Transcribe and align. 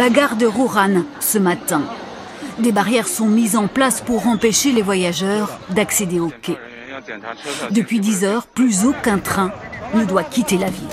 La 0.00 0.08
gare 0.08 0.36
de 0.36 0.46
Wuhan, 0.46 1.04
ce 1.20 1.36
matin. 1.36 1.82
Des 2.58 2.72
barrières 2.72 3.06
sont 3.06 3.28
mises 3.28 3.54
en 3.54 3.68
place 3.68 4.00
pour 4.00 4.28
empêcher 4.28 4.72
les 4.72 4.80
voyageurs 4.80 5.60
d'accéder 5.74 6.18
au 6.18 6.32
quai. 6.40 6.56
Depuis 7.70 8.00
10 8.00 8.24
heures, 8.24 8.46
plus 8.46 8.86
aucun 8.86 9.18
train 9.18 9.52
ne 9.94 10.06
doit 10.06 10.24
quitter 10.24 10.56
la 10.56 10.70
ville. 10.70 10.88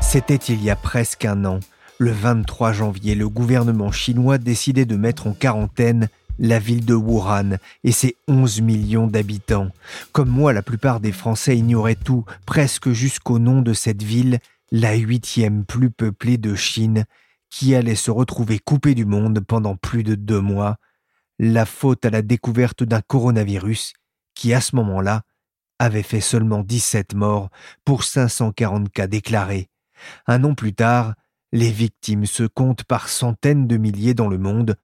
C'était 0.00 0.36
il 0.36 0.62
y 0.62 0.70
a 0.70 0.76
presque 0.76 1.24
un 1.24 1.44
an. 1.44 1.58
Le 1.98 2.12
23 2.12 2.72
janvier, 2.72 3.16
le 3.16 3.28
gouvernement 3.28 3.90
chinois 3.90 4.38
décidait 4.38 4.86
de 4.86 4.94
mettre 4.94 5.26
en 5.26 5.32
quarantaine 5.32 6.08
la 6.38 6.60
ville 6.60 6.84
de 6.84 6.94
Wuhan 6.94 7.56
et 7.82 7.90
ses 7.90 8.14
11 8.28 8.60
millions 8.60 9.08
d'habitants. 9.08 9.70
Comme 10.12 10.30
moi, 10.30 10.52
la 10.52 10.62
plupart 10.62 11.00
des 11.00 11.10
Français 11.10 11.56
ignoraient 11.56 11.96
tout, 11.96 12.24
presque 12.46 12.90
jusqu'au 12.90 13.40
nom 13.40 13.60
de 13.60 13.72
cette 13.72 14.04
ville, 14.04 14.38
la 14.70 14.94
huitième 14.94 15.64
plus 15.64 15.90
peuplée 15.90 16.38
de 16.38 16.54
Chine, 16.54 17.06
qui 17.56 17.76
allait 17.76 17.94
se 17.94 18.10
retrouver 18.10 18.58
coupé 18.58 18.96
du 18.96 19.04
monde 19.04 19.38
pendant 19.38 19.76
plus 19.76 20.02
de 20.02 20.16
deux 20.16 20.40
mois, 20.40 20.74
la 21.38 21.66
faute 21.66 22.04
à 22.04 22.10
la 22.10 22.20
découverte 22.20 22.82
d'un 22.82 23.00
coronavirus 23.00 23.92
qui, 24.34 24.52
à 24.52 24.60
ce 24.60 24.74
moment-là, 24.74 25.22
avait 25.78 26.02
fait 26.02 26.20
seulement 26.20 26.64
17 26.64 27.14
morts 27.14 27.50
pour 27.84 28.02
540 28.02 28.90
cas 28.90 29.06
déclarés. 29.06 29.68
Un 30.26 30.42
an 30.42 30.54
plus 30.54 30.72
tard, 30.72 31.14
les 31.52 31.70
victimes 31.70 32.26
se 32.26 32.42
comptent 32.42 32.82
par 32.82 33.08
centaines 33.08 33.68
de 33.68 33.76
milliers 33.76 34.14
dans 34.14 34.28
le 34.28 34.38
monde. 34.38 34.74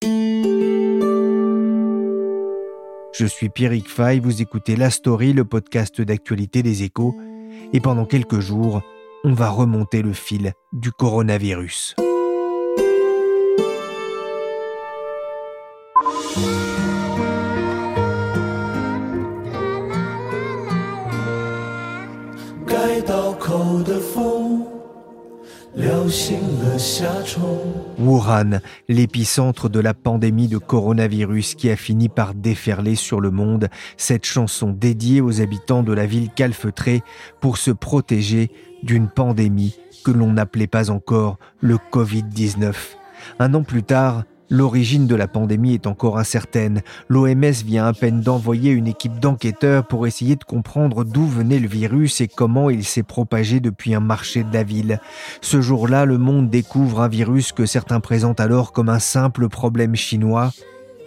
Je 3.12 3.26
suis 3.26 3.48
Pierrick 3.48 3.88
Fay, 3.88 4.20
vous 4.20 4.42
écoutez 4.42 4.76
La 4.76 4.90
Story, 4.90 5.32
le 5.32 5.44
podcast 5.44 6.00
d'actualité 6.00 6.62
des 6.62 6.84
échos, 6.84 7.16
et 7.72 7.80
pendant 7.80 8.06
quelques 8.06 8.38
jours, 8.38 8.80
on 9.24 9.32
va 9.32 9.50
remonter 9.50 10.02
le 10.02 10.12
fil 10.12 10.52
du 10.72 10.92
coronavirus. 10.92 11.96
Wuhan, 27.98 28.60
l'épicentre 28.88 29.68
de 29.68 29.80
la 29.80 29.94
pandémie 29.94 30.48
de 30.48 30.58
coronavirus 30.58 31.54
qui 31.54 31.70
a 31.70 31.76
fini 31.76 32.08
par 32.08 32.34
déferler 32.34 32.94
sur 32.94 33.20
le 33.20 33.30
monde, 33.30 33.68
cette 33.96 34.24
chanson 34.24 34.70
dédiée 34.70 35.20
aux 35.20 35.40
habitants 35.40 35.82
de 35.82 35.92
la 35.92 36.06
ville 36.06 36.30
calfeutrée 36.30 37.02
pour 37.40 37.56
se 37.56 37.70
protéger 37.70 38.50
d'une 38.82 39.08
pandémie 39.08 39.78
que 40.04 40.10
l'on 40.10 40.32
n'appelait 40.32 40.66
pas 40.66 40.90
encore 40.90 41.38
le 41.60 41.76
Covid-19. 41.76 42.74
Un 43.38 43.54
an 43.54 43.62
plus 43.62 43.82
tard, 43.82 44.24
L'origine 44.50 45.06
de 45.06 45.14
la 45.14 45.28
pandémie 45.28 45.74
est 45.74 45.86
encore 45.86 46.18
incertaine. 46.18 46.82
L'OMS 47.08 47.62
vient 47.64 47.86
à 47.86 47.92
peine 47.92 48.20
d'envoyer 48.20 48.72
une 48.72 48.88
équipe 48.88 49.20
d'enquêteurs 49.20 49.86
pour 49.86 50.08
essayer 50.08 50.34
de 50.34 50.42
comprendre 50.42 51.04
d'où 51.04 51.24
venait 51.24 51.60
le 51.60 51.68
virus 51.68 52.20
et 52.20 52.26
comment 52.26 52.68
il 52.68 52.84
s'est 52.84 53.04
propagé 53.04 53.60
depuis 53.60 53.94
un 53.94 54.00
marché 54.00 54.42
de 54.42 54.52
la 54.52 54.64
ville. 54.64 55.00
Ce 55.40 55.60
jour-là, 55.60 56.04
le 56.04 56.18
monde 56.18 56.50
découvre 56.50 57.00
un 57.00 57.08
virus 57.08 57.52
que 57.52 57.64
certains 57.64 58.00
présentent 58.00 58.40
alors 58.40 58.72
comme 58.72 58.88
un 58.88 58.98
simple 58.98 59.48
problème 59.48 59.94
chinois. 59.94 60.50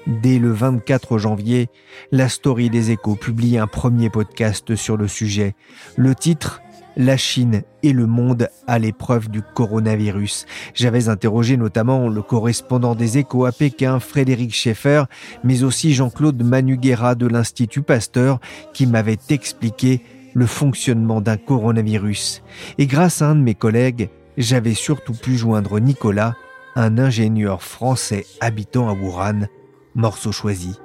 Dès 0.07 0.39
le 0.39 0.51
24 0.51 1.17
janvier, 1.17 1.67
la 2.11 2.29
Story 2.29 2.69
des 2.69 2.91
Échos 2.91 3.15
publie 3.15 3.57
un 3.57 3.67
premier 3.67 4.09
podcast 4.09 4.75
sur 4.75 4.95
le 4.95 5.09
sujet. 5.09 5.53
Le 5.97 6.15
titre 6.15 6.61
la 6.97 7.17
Chine 7.17 7.63
et 7.81 7.93
le 7.93 8.07
monde 8.07 8.49
à 8.67 8.79
l'épreuve 8.79 9.29
du 9.29 9.41
coronavirus. 9.41 10.45
J'avais 10.73 11.09
interrogé 11.09 11.57
notamment 11.57 12.07
le 12.07 12.21
correspondant 12.21 12.95
des 12.95 13.17
échos 13.17 13.45
à 13.45 13.51
Pékin, 13.51 13.99
Frédéric 13.99 14.53
Schaeffer, 14.53 15.03
mais 15.43 15.63
aussi 15.63 15.93
Jean-Claude 15.93 16.41
Manuguera 16.43 17.15
de 17.15 17.27
l'Institut 17.27 17.81
Pasteur, 17.81 18.39
qui 18.73 18.87
m'avait 18.87 19.17
expliqué 19.29 20.01
le 20.33 20.45
fonctionnement 20.45 21.21
d'un 21.21 21.37
coronavirus. 21.37 22.43
Et 22.77 22.87
grâce 22.87 23.21
à 23.21 23.29
un 23.29 23.35
de 23.35 23.41
mes 23.41 23.55
collègues, 23.55 24.09
j'avais 24.37 24.73
surtout 24.73 25.13
pu 25.13 25.37
joindre 25.37 25.79
Nicolas, 25.79 26.35
un 26.75 26.97
ingénieur 26.97 27.61
français 27.61 28.25
habitant 28.41 28.89
à 28.89 28.93
Wuhan, 28.93 29.47
morceau 29.95 30.31
choisi. 30.31 30.79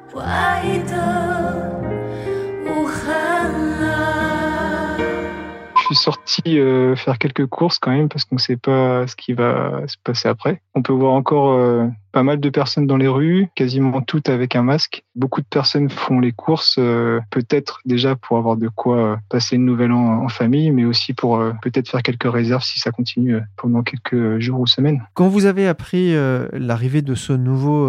Suis 5.95 6.05
sorti 6.05 6.59
euh, 6.59 6.97
faire 6.97 7.19
quelques 7.19 7.47
courses 7.47 7.79
quand 7.79 7.91
même 7.91 8.09
parce 8.09 8.25
qu'on 8.25 8.37
ne 8.37 8.41
sait 8.41 8.57
pas 8.57 9.07
ce 9.07 9.17
qui 9.17 9.33
va 9.33 9.87
se 9.87 9.97
passer 10.03 10.29
après. 10.29 10.61
On 10.75 10.83
peut 10.83 10.93
voir 10.93 11.13
encore 11.13 11.53
euh, 11.53 11.87
pas 12.19 12.25
mal 12.25 12.41
de 12.41 12.51
personnes 12.51 12.89
dans 12.89 12.97
les 12.97 13.07
rues, 13.07 13.47
quasiment 13.55 14.03
toutes 14.03 14.29
avec 14.29 14.57
un 14.57 14.65
masque. 14.65 15.05
Beaucoup 15.15 15.41
de 15.41 15.47
personnes 15.47 15.89
font 15.89 16.19
les 16.19 16.33
courses, 16.33 16.75
euh, 16.77 17.21
peut-être 17.31 17.79
déjà 17.85 18.17
pour 18.17 18.39
avoir 18.39 18.57
de 18.57 18.67
quoi 18.67 19.21
passer 19.29 19.55
une 19.55 19.65
nouvelle 19.65 19.93
an 19.93 20.25
en 20.25 20.29
famille, 20.29 20.73
mais 20.73 20.85
aussi 20.85 21.15
pour 21.15 21.41
peut-être 21.63 21.89
faire 21.89 22.03
quelques 22.03 22.29
réserves 22.29 22.65
si 22.65 22.81
ça 22.81 22.91
continue 22.91 23.39
pendant 23.57 23.85
quelques 23.85 24.41
jours 24.41 24.59
ou 24.59 24.67
semaines. 24.67 25.01
Quand 25.15 25.29
vous 25.29 25.47
avez 25.47 25.69
appris 25.69 26.13
l'arrivée 26.53 27.03
de 27.03 27.15
ce 27.15 27.33
nouveau 27.33 27.89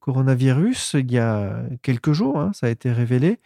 coronavirus 0.00 0.96
il 0.98 1.12
y 1.12 1.18
a 1.18 1.52
quelques 1.82 2.12
jours, 2.12 2.40
hein, 2.40 2.52
ça 2.54 2.68
a 2.68 2.70
été 2.70 2.90
révélé 2.90 3.38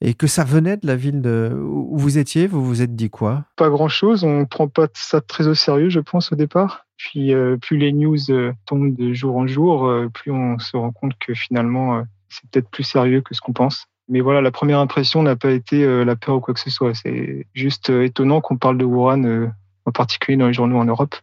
et 0.00 0.14
que 0.14 0.26
ça 0.26 0.44
venait 0.44 0.76
de 0.76 0.86
la 0.86 0.96
ville 0.96 1.20
de... 1.20 1.52
où 1.54 1.98
vous 1.98 2.18
étiez, 2.18 2.46
vous 2.46 2.64
vous 2.64 2.82
êtes 2.82 2.96
dit 2.96 3.10
quoi? 3.10 3.44
Pas 3.56 3.68
grand-chose, 3.68 4.24
on 4.24 4.40
ne 4.40 4.44
prend 4.44 4.68
pas 4.68 4.86
ça 4.94 5.20
très 5.20 5.46
au 5.46 5.54
sérieux, 5.54 5.90
je 5.90 6.00
pense, 6.00 6.32
au 6.32 6.36
départ. 6.36 6.86
Puis 7.02 7.32
euh, 7.32 7.56
plus 7.56 7.78
les 7.78 7.92
news 7.92 8.30
euh, 8.30 8.52
tombent 8.66 8.94
de 8.94 9.14
jour 9.14 9.34
en 9.36 9.46
jour, 9.46 9.86
euh, 9.86 10.10
plus 10.12 10.30
on 10.30 10.58
se 10.58 10.76
rend 10.76 10.92
compte 10.92 11.14
que 11.18 11.32
finalement, 11.32 12.04
c'est 12.28 12.48
peut-être 12.50 12.68
plus 12.68 12.82
sérieux 12.82 13.22
que 13.22 13.34
ce 13.34 13.40
qu'on 13.40 13.54
pense. 13.54 13.86
Mais 14.08 14.20
voilà, 14.20 14.42
la 14.42 14.50
première 14.50 14.80
impression 14.80 15.22
n'a 15.22 15.34
pas 15.34 15.50
été 15.50 15.86
la 16.04 16.16
peur 16.16 16.36
ou 16.36 16.40
quoi 16.40 16.52
que 16.52 16.60
ce 16.60 16.68
soit. 16.68 16.94
C'est 16.94 17.46
juste 17.54 17.90
étonnant 17.90 18.40
qu'on 18.40 18.58
parle 18.58 18.76
de 18.76 18.84
Wuhan, 18.84 19.52
en 19.86 19.92
particulier 19.92 20.36
dans 20.36 20.48
les 20.48 20.52
journaux 20.52 20.78
en 20.78 20.84
Europe, 20.84 21.14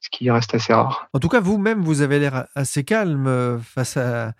ce 0.00 0.10
qui 0.10 0.28
reste 0.28 0.52
assez 0.52 0.74
rare. 0.74 1.08
En 1.12 1.20
tout 1.20 1.28
cas, 1.28 1.38
vous-même, 1.38 1.82
vous 1.82 2.02
avez 2.02 2.18
l'air 2.18 2.46
assez 2.56 2.82
calme 2.82 3.60
face 3.62 3.96
à, 3.96 4.32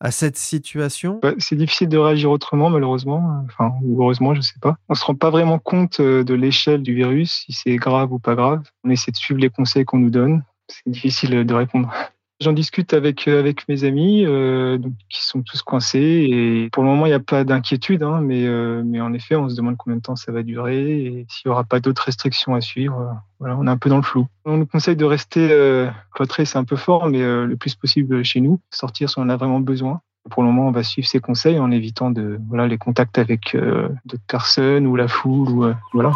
à 0.00 0.10
cette 0.10 0.36
situation? 0.36 1.20
Bah, 1.22 1.32
C'est 1.38 1.56
difficile 1.56 1.88
de 1.88 1.98
réagir 1.98 2.30
autrement, 2.30 2.70
malheureusement. 2.70 3.44
Enfin, 3.46 3.72
heureusement, 3.88 4.34
je 4.34 4.40
ne 4.40 4.44
sais 4.44 4.58
pas. 4.60 4.76
On 4.88 4.94
ne 4.94 4.98
se 4.98 5.04
rend 5.04 5.14
pas 5.14 5.30
vraiment 5.30 5.58
compte 5.58 6.00
euh, 6.00 6.24
de 6.24 6.34
l'échelle 6.34 6.82
du 6.82 6.94
virus, 6.94 7.44
si 7.46 7.52
c'est 7.52 7.76
grave 7.76 8.12
ou 8.12 8.18
pas 8.18 8.34
grave. 8.34 8.62
On 8.84 8.90
essaie 8.90 9.10
de 9.10 9.16
suivre 9.16 9.40
les 9.40 9.50
conseils 9.50 9.84
qu'on 9.84 9.98
nous 9.98 10.10
donne. 10.10 10.42
C'est 10.68 10.90
difficile 10.90 11.44
de 11.44 11.54
répondre. 11.54 11.92
J'en 12.40 12.52
discute 12.52 12.94
avec 12.94 13.28
euh, 13.28 13.38
avec 13.38 13.68
mes 13.68 13.84
amis 13.84 14.24
euh, 14.26 14.76
qui 15.08 15.24
sont 15.24 15.42
tous 15.42 15.62
coincés 15.62 16.26
et 16.28 16.68
pour 16.70 16.82
le 16.82 16.88
moment 16.88 17.06
il 17.06 17.10
n'y 17.10 17.14
a 17.14 17.20
pas 17.20 17.44
d'inquiétude, 17.44 18.02
hein, 18.02 18.20
mais 18.20 18.44
euh, 18.44 18.82
mais 18.84 19.00
en 19.00 19.12
effet 19.12 19.36
on 19.36 19.48
se 19.48 19.54
demande 19.54 19.76
combien 19.76 19.98
de 19.98 20.02
temps 20.02 20.16
ça 20.16 20.32
va 20.32 20.42
durer 20.42 21.04
et 21.04 21.26
s'il 21.28 21.48
y 21.48 21.48
aura 21.48 21.62
pas 21.62 21.78
d'autres 21.78 22.02
restrictions 22.02 22.56
à 22.56 22.60
suivre. 22.60 23.16
Voilà, 23.38 23.56
on 23.56 23.68
est 23.68 23.70
un 23.70 23.76
peu 23.76 23.88
dans 23.88 23.98
le 23.98 24.02
flou. 24.02 24.26
On 24.44 24.56
nous 24.56 24.66
conseille 24.66 24.96
de 24.96 25.04
rester 25.04 25.48
cloîtré, 26.12 26.44
c'est 26.44 26.58
un 26.58 26.64
peu 26.64 26.76
fort, 26.76 27.08
mais 27.08 27.20
le 27.20 27.56
plus 27.56 27.74
possible 27.74 28.24
chez 28.24 28.40
nous, 28.40 28.60
sortir 28.70 29.10
si 29.10 29.18
on 29.18 29.22
en 29.22 29.28
a 29.28 29.36
vraiment 29.36 29.60
besoin. 29.60 30.00
Pour 30.30 30.42
le 30.42 30.48
moment, 30.48 30.68
on 30.68 30.72
va 30.72 30.82
suivre 30.82 31.06
ces 31.06 31.20
conseils 31.20 31.58
en 31.58 31.70
évitant 31.70 32.10
de, 32.10 32.40
voilà, 32.48 32.66
les 32.66 32.78
contacts 32.78 33.18
avec 33.18 33.56
d'autres 34.06 34.22
personnes 34.26 34.86
ou 34.86 34.96
la 34.96 35.08
foule. 35.08 35.50
Ou, 35.50 35.72
voilà. 35.92 36.12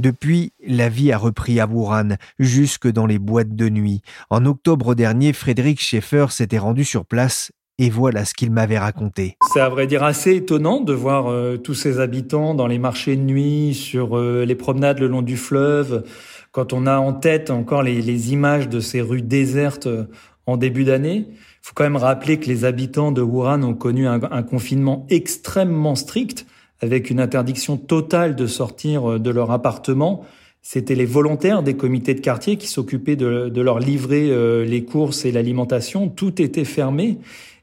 Depuis, 0.00 0.54
la 0.66 0.88
vie 0.88 1.12
a 1.12 1.18
repris 1.18 1.60
à 1.60 1.66
Wuhan, 1.66 2.16
jusque 2.38 2.88
dans 2.88 3.04
les 3.04 3.18
boîtes 3.18 3.54
de 3.54 3.68
nuit. 3.68 4.00
En 4.30 4.46
octobre 4.46 4.94
dernier, 4.94 5.34
Frédéric 5.34 5.78
Schaeffer 5.78 6.28
s'était 6.30 6.56
rendu 6.56 6.84
sur 6.84 7.04
place 7.04 7.52
et 7.76 7.90
voilà 7.90 8.24
ce 8.24 8.32
qu'il 8.32 8.50
m'avait 8.50 8.78
raconté. 8.78 9.36
C'est 9.52 9.60
à 9.60 9.68
vrai 9.68 9.86
dire 9.86 10.02
assez 10.02 10.36
étonnant 10.36 10.80
de 10.80 10.94
voir 10.94 11.26
euh, 11.26 11.58
tous 11.58 11.74
ces 11.74 12.00
habitants 12.00 12.54
dans 12.54 12.66
les 12.66 12.78
marchés 12.78 13.14
de 13.14 13.20
nuit, 13.20 13.74
sur 13.74 14.16
euh, 14.16 14.46
les 14.46 14.54
promenades 14.54 15.00
le 15.00 15.06
long 15.06 15.20
du 15.20 15.36
fleuve, 15.36 16.04
quand 16.50 16.72
on 16.72 16.86
a 16.86 16.96
en 16.96 17.12
tête 17.12 17.50
encore 17.50 17.82
les, 17.82 18.32
images 18.32 18.70
de 18.70 18.80
ces 18.80 19.02
rues 19.02 19.20
désertes 19.20 19.86
euh, 19.86 20.04
en 20.46 20.56
début 20.56 20.84
d'année. 20.84 21.26
Il 21.28 21.60
faut 21.60 21.72
quand 21.74 21.84
même 21.84 21.96
rappeler 21.96 22.40
que 22.40 22.46
les 22.46 22.64
habitants 22.64 23.12
de 23.12 23.20
Wuhan 23.20 23.62
ont 23.64 23.74
connu 23.74 24.08
un 24.08 24.42
confinement 24.42 25.06
extrêmement 25.10 25.94
strict 25.94 26.46
avec 26.80 27.10
une 27.10 27.20
interdiction 27.20 27.76
totale 27.76 28.36
de 28.36 28.46
sortir 28.46 29.12
euh, 29.12 29.18
de 29.18 29.30
leur 29.30 29.50
appartement. 29.50 30.24
C'était 30.62 30.94
les 30.94 31.06
volontaires 31.06 31.62
des 31.62 31.74
comités 31.74 32.14
de 32.14 32.20
quartier 32.20 32.56
qui 32.56 32.66
s'occupaient 32.66 33.16
de, 33.16 33.60
leur 33.60 33.78
livrer 33.78 34.30
euh, 34.30 34.64
les 34.64 34.84
courses 34.84 35.24
et 35.24 35.32
l'alimentation. 35.32 36.08
Tout 36.08 36.42
était 36.42 36.64
fermé 36.64 37.18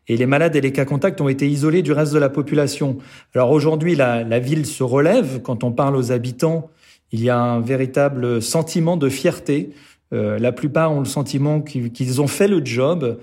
et 0.08 0.18
les 0.18 0.26
malades 0.26 0.56
et 0.56 0.62
les 0.62 0.72
cas 0.72 0.86
contacts 0.86 1.22
ont 1.22 1.30
été 1.30 1.48
isolés 1.48 1.84
du 1.84 1.92
reste 1.92 2.14
de 2.14 2.20
la 2.20 2.30
population. 2.30 2.98
Alors 3.36 3.52
aujourd'hui, 3.52 3.96
la, 3.96 4.24
la 4.24 4.40
ville 4.40 4.66
se 4.66 4.84
relève. 4.84 5.42
Quand 5.42 5.64
on 5.64 5.72
parle 5.72 5.96
aux 5.96 6.12
habitants, 6.12 6.70
il 7.12 7.24
y 7.24 7.30
a 7.30 7.40
un 7.40 7.60
véritable 7.60 8.42
sentiment 8.42 8.98
de 8.98 9.10
fierté. 9.10 9.72
Euh, 10.14 10.40
la 10.40 10.52
plupart 10.52 10.92
ont 10.92 11.00
le 11.00 11.06
sentiment 11.06 11.62
qu'ils 11.62 12.22
ont 12.22 12.28
fait 12.28 12.48
le 12.48 12.66
job, 12.66 13.20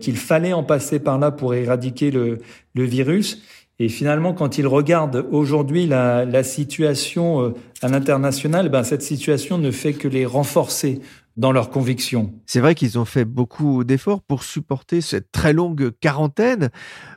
qu'il 0.00 0.16
fallait 0.16 0.52
en 0.52 0.62
passer 0.62 0.98
par 0.98 1.18
là 1.18 1.30
pour 1.30 1.54
éradiquer 1.54 2.10
le, 2.10 2.38
le 2.74 2.84
virus. 2.84 3.40
Et 3.78 3.88
finalement, 3.88 4.32
quand 4.32 4.56
ils 4.56 4.66
regardent 4.66 5.26
aujourd'hui 5.30 5.86
la, 5.86 6.24
la, 6.24 6.42
situation 6.42 7.42
euh, 7.42 7.54
à 7.82 7.88
l'international, 7.88 8.70
ben 8.70 8.82
cette 8.82 9.02
situation 9.02 9.58
ne 9.58 9.70
fait 9.70 9.92
que 9.92 10.08
les 10.08 10.24
renforcer 10.24 11.00
dans 11.36 11.52
leurs 11.52 11.68
convictions. 11.68 12.32
C'est 12.46 12.60
vrai 12.60 12.74
qu'ils 12.74 12.98
ont 12.98 13.04
fait 13.04 13.24
beaucoup 13.24 13.84
d'efforts 13.84 14.22
pour 14.22 14.42
supporter 14.42 15.00
cette 15.00 15.30
très 15.30 15.52
longue 15.52 15.92
quarantaine. 16.00 16.70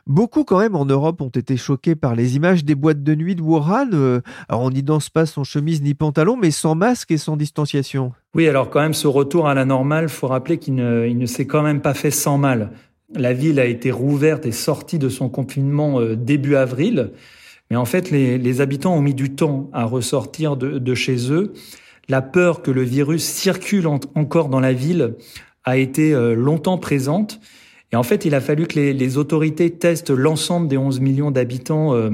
Beaucoup 0.06 0.44
quand 0.44 0.58
même 0.58 0.76
en 0.76 0.84
Europe 0.84 1.22
ont 1.22 1.30
été 1.30 1.56
choqués 1.56 1.94
par 1.94 2.14
les 2.14 2.36
images 2.36 2.64
des 2.64 2.74
boîtes 2.74 3.02
de 3.02 3.14
nuit 3.14 3.34
de 3.34 3.42
Wuhan. 3.42 3.88
Euh, 3.94 4.20
alors 4.48 4.62
on 4.62 4.70
n'y 4.70 4.82
danse 4.82 5.08
pas 5.08 5.24
sans 5.24 5.44
chemise 5.44 5.80
ni 5.82 5.94
pantalon, 5.94 6.36
mais 6.36 6.50
sans 6.50 6.74
masque 6.74 7.10
et 7.10 7.16
sans 7.16 7.36
distanciation. 7.36 8.12
Oui, 8.34 8.46
alors 8.46 8.68
quand 8.68 8.80
même 8.80 8.94
ce 8.94 9.06
retour 9.06 9.48
à 9.48 9.54
la 9.54 9.64
normale, 9.64 10.08
faut 10.08 10.28
rappeler 10.28 10.58
qu'il 10.58 10.74
ne, 10.74 11.06
il 11.08 11.16
ne 11.16 11.26
s'est 11.26 11.46
quand 11.46 11.62
même 11.62 11.80
pas 11.80 11.94
fait 11.94 12.10
sans 12.10 12.36
mal. 12.36 12.70
La 13.14 13.32
ville 13.32 13.58
a 13.58 13.64
été 13.64 13.90
rouverte 13.90 14.46
et 14.46 14.52
sortie 14.52 14.98
de 14.98 15.08
son 15.08 15.28
confinement 15.28 16.00
euh, 16.00 16.14
début 16.14 16.54
avril. 16.54 17.10
Mais 17.70 17.76
en 17.76 17.84
fait, 17.84 18.10
les, 18.10 18.60
habitants 18.60 18.94
ont 18.94 19.00
mis 19.00 19.14
du 19.14 19.34
temps 19.34 19.70
à 19.72 19.84
ressortir 19.84 20.56
de, 20.56 20.94
chez 20.94 21.32
eux. 21.32 21.52
La 22.08 22.20
peur 22.20 22.62
que 22.62 22.70
le 22.70 22.82
virus 22.82 23.22
circule 23.22 23.86
encore 23.86 24.48
dans 24.48 24.58
la 24.58 24.72
ville 24.72 25.14
a 25.64 25.76
été 25.76 26.12
euh, 26.12 26.34
longtemps 26.34 26.78
présente. 26.78 27.40
Et 27.92 27.96
en 27.96 28.02
fait, 28.02 28.24
il 28.24 28.34
a 28.34 28.40
fallu 28.40 28.66
que 28.66 28.78
les, 28.78 29.18
autorités 29.18 29.70
testent 29.70 30.10
l'ensemble 30.10 30.68
des 30.68 30.76
11 30.76 31.00
millions 31.00 31.30
d'habitants 31.30 31.94
euh, 31.94 32.10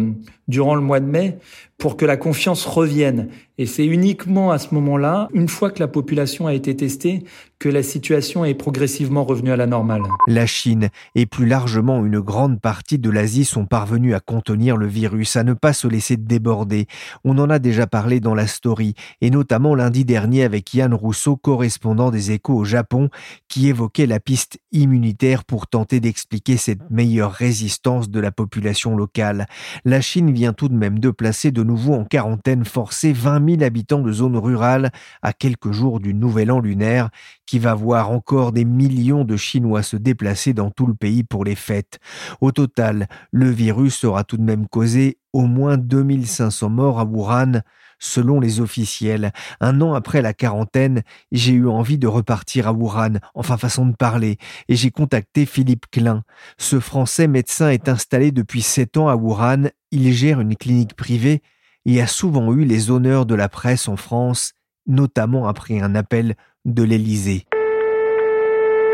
durant 0.48 0.74
le 0.74 0.80
mois 0.80 1.00
de 1.00 1.06
mai 1.06 1.38
pour 1.78 1.96
que 1.96 2.06
la 2.06 2.16
confiance 2.16 2.64
revienne. 2.64 3.28
Et 3.58 3.66
c'est 3.66 3.86
uniquement 3.86 4.50
à 4.50 4.58
ce 4.58 4.74
moment-là, 4.74 5.28
une 5.32 5.48
fois 5.48 5.70
que 5.70 5.80
la 5.80 5.88
population 5.88 6.46
a 6.46 6.54
été 6.54 6.76
testée, 6.76 7.24
que 7.58 7.68
la 7.70 7.82
situation 7.82 8.44
est 8.44 8.54
progressivement 8.54 9.24
revenue 9.24 9.50
à 9.50 9.56
la 9.56 9.66
normale. 9.66 10.02
La 10.26 10.46
Chine 10.46 10.90
et 11.14 11.24
plus 11.24 11.46
largement 11.46 12.04
une 12.04 12.20
grande 12.20 12.60
partie 12.60 12.98
de 12.98 13.08
l'Asie 13.08 13.46
sont 13.46 13.64
parvenus 13.64 14.14
à 14.14 14.20
contenir 14.20 14.76
le 14.76 14.86
virus, 14.86 15.36
à 15.36 15.44
ne 15.44 15.54
pas 15.54 15.72
se 15.72 15.88
laisser 15.88 16.18
déborder. 16.18 16.86
On 17.24 17.38
en 17.38 17.48
a 17.48 17.58
déjà 17.58 17.86
parlé 17.86 18.20
dans 18.20 18.34
la 18.34 18.46
story, 18.46 18.94
et 19.22 19.30
notamment 19.30 19.74
lundi 19.74 20.04
dernier 20.04 20.44
avec 20.44 20.74
Yann 20.74 20.92
Rousseau, 20.92 21.36
correspondant 21.36 22.10
des 22.10 22.32
échos 22.32 22.54
au 22.54 22.64
Japon, 22.64 23.08
qui 23.48 23.68
évoquait 23.68 24.06
la 24.06 24.20
piste 24.20 24.58
immunitaire 24.72 25.44
pour 25.44 25.66
tenter 25.66 26.00
d'expliquer 26.00 26.58
cette 26.58 26.90
meilleure 26.90 27.32
résistance 27.32 28.10
de 28.10 28.20
la 28.20 28.32
population 28.32 28.96
locale. 28.96 29.46
La 29.86 30.02
Chine 30.02 30.30
vient 30.30 30.52
tout 30.52 30.68
de 30.68 30.74
même 30.74 30.98
de 30.98 31.10
placer 31.10 31.52
de 31.52 31.62
nouveau 31.66 31.94
en 31.94 32.04
quarantaine 32.04 32.64
forcée 32.64 33.12
20 33.12 33.56
000 33.56 33.62
habitants 33.62 34.00
de 34.00 34.12
zones 34.12 34.38
rurales 34.38 34.90
à 35.20 35.32
quelques 35.32 35.72
jours 35.72 36.00
du 36.00 36.14
nouvel 36.14 36.50
an 36.50 36.60
lunaire 36.60 37.10
qui 37.44 37.58
va 37.58 37.74
voir 37.74 38.10
encore 38.10 38.52
des 38.52 38.64
millions 38.64 39.24
de 39.24 39.36
Chinois 39.36 39.82
se 39.82 39.96
déplacer 39.96 40.54
dans 40.54 40.70
tout 40.70 40.86
le 40.86 40.94
pays 40.94 41.24
pour 41.24 41.44
les 41.44 41.54
fêtes. 41.54 41.98
Au 42.40 42.52
total, 42.52 43.08
le 43.32 43.50
virus 43.50 44.04
aura 44.04 44.24
tout 44.24 44.36
de 44.36 44.42
même 44.42 44.66
causé 44.68 45.18
au 45.32 45.42
moins 45.42 45.76
2500 45.76 46.70
morts 46.70 46.98
à 46.98 47.04
Wuhan, 47.04 47.60
selon 47.98 48.40
les 48.40 48.60
officiels. 48.60 49.32
Un 49.60 49.80
an 49.80 49.94
après 49.94 50.22
la 50.22 50.32
quarantaine, 50.32 51.02
j'ai 51.32 51.52
eu 51.52 51.68
envie 51.68 51.98
de 51.98 52.06
repartir 52.06 52.68
à 52.68 52.72
Wuhan, 52.72 53.18
enfin 53.34 53.56
façon 53.56 53.86
de 53.86 53.94
parler, 53.94 54.38
et 54.68 54.76
j'ai 54.76 54.90
contacté 54.90 55.46
Philippe 55.46 55.86
Klein. 55.90 56.22
Ce 56.58 56.80
Français 56.80 57.28
médecin 57.28 57.70
est 57.70 57.88
installé 57.88 58.32
depuis 58.32 58.62
sept 58.62 58.96
ans 58.96 59.08
à 59.08 59.16
Wuhan, 59.16 59.68
il 59.90 60.12
gère 60.12 60.40
une 60.40 60.56
clinique 60.56 60.94
privée 60.94 61.42
et 61.86 62.02
a 62.02 62.06
souvent 62.06 62.52
eu 62.52 62.64
les 62.64 62.90
honneurs 62.90 63.24
de 63.24 63.34
la 63.34 63.48
presse 63.48 63.88
en 63.88 63.96
France, 63.96 64.52
notamment 64.86 65.46
après 65.46 65.80
un 65.80 65.94
appel 65.94 66.34
de 66.64 66.82
l'Élysée. 66.82 67.46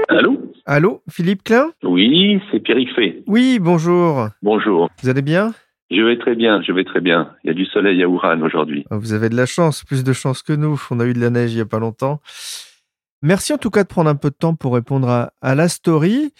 Allô? 0.08 0.38
Allô, 0.66 1.02
Philippe 1.10 1.42
Klein? 1.42 1.72
Oui, 1.82 2.40
c'est 2.50 2.60
Pierre 2.60 2.86
Fay. 2.94 3.24
Oui, 3.26 3.58
bonjour. 3.58 4.28
Bonjour. 4.42 4.90
Vous 5.02 5.08
allez 5.08 5.22
bien? 5.22 5.54
Je 5.90 6.02
vais 6.02 6.18
très 6.18 6.34
bien, 6.34 6.62
je 6.62 6.72
vais 6.72 6.84
très 6.84 7.00
bien. 7.00 7.34
Il 7.42 7.48
y 7.48 7.50
a 7.50 7.54
du 7.54 7.64
soleil 7.64 8.02
à 8.02 8.08
Wuhan 8.08 8.40
aujourd'hui. 8.42 8.84
Oh, 8.90 8.98
vous 8.98 9.12
avez 9.14 9.28
de 9.28 9.36
la 9.36 9.46
chance, 9.46 9.84
plus 9.84 10.04
de 10.04 10.12
chance 10.12 10.42
que 10.42 10.52
nous. 10.52 10.80
On 10.90 11.00
a 11.00 11.06
eu 11.06 11.14
de 11.14 11.20
la 11.20 11.30
neige 11.30 11.52
il 11.52 11.56
n'y 11.56 11.62
a 11.62 11.66
pas 11.66 11.78
longtemps. 11.78 12.20
Merci 13.22 13.52
en 13.52 13.58
tout 13.58 13.70
cas 13.70 13.84
de 13.84 13.88
prendre 13.88 14.10
un 14.10 14.14
peu 14.14 14.30
de 14.30 14.34
temps 14.34 14.54
pour 14.54 14.74
répondre 14.74 15.08
à, 15.08 15.32
à 15.40 15.54
la 15.54 15.68
story. 15.68 16.32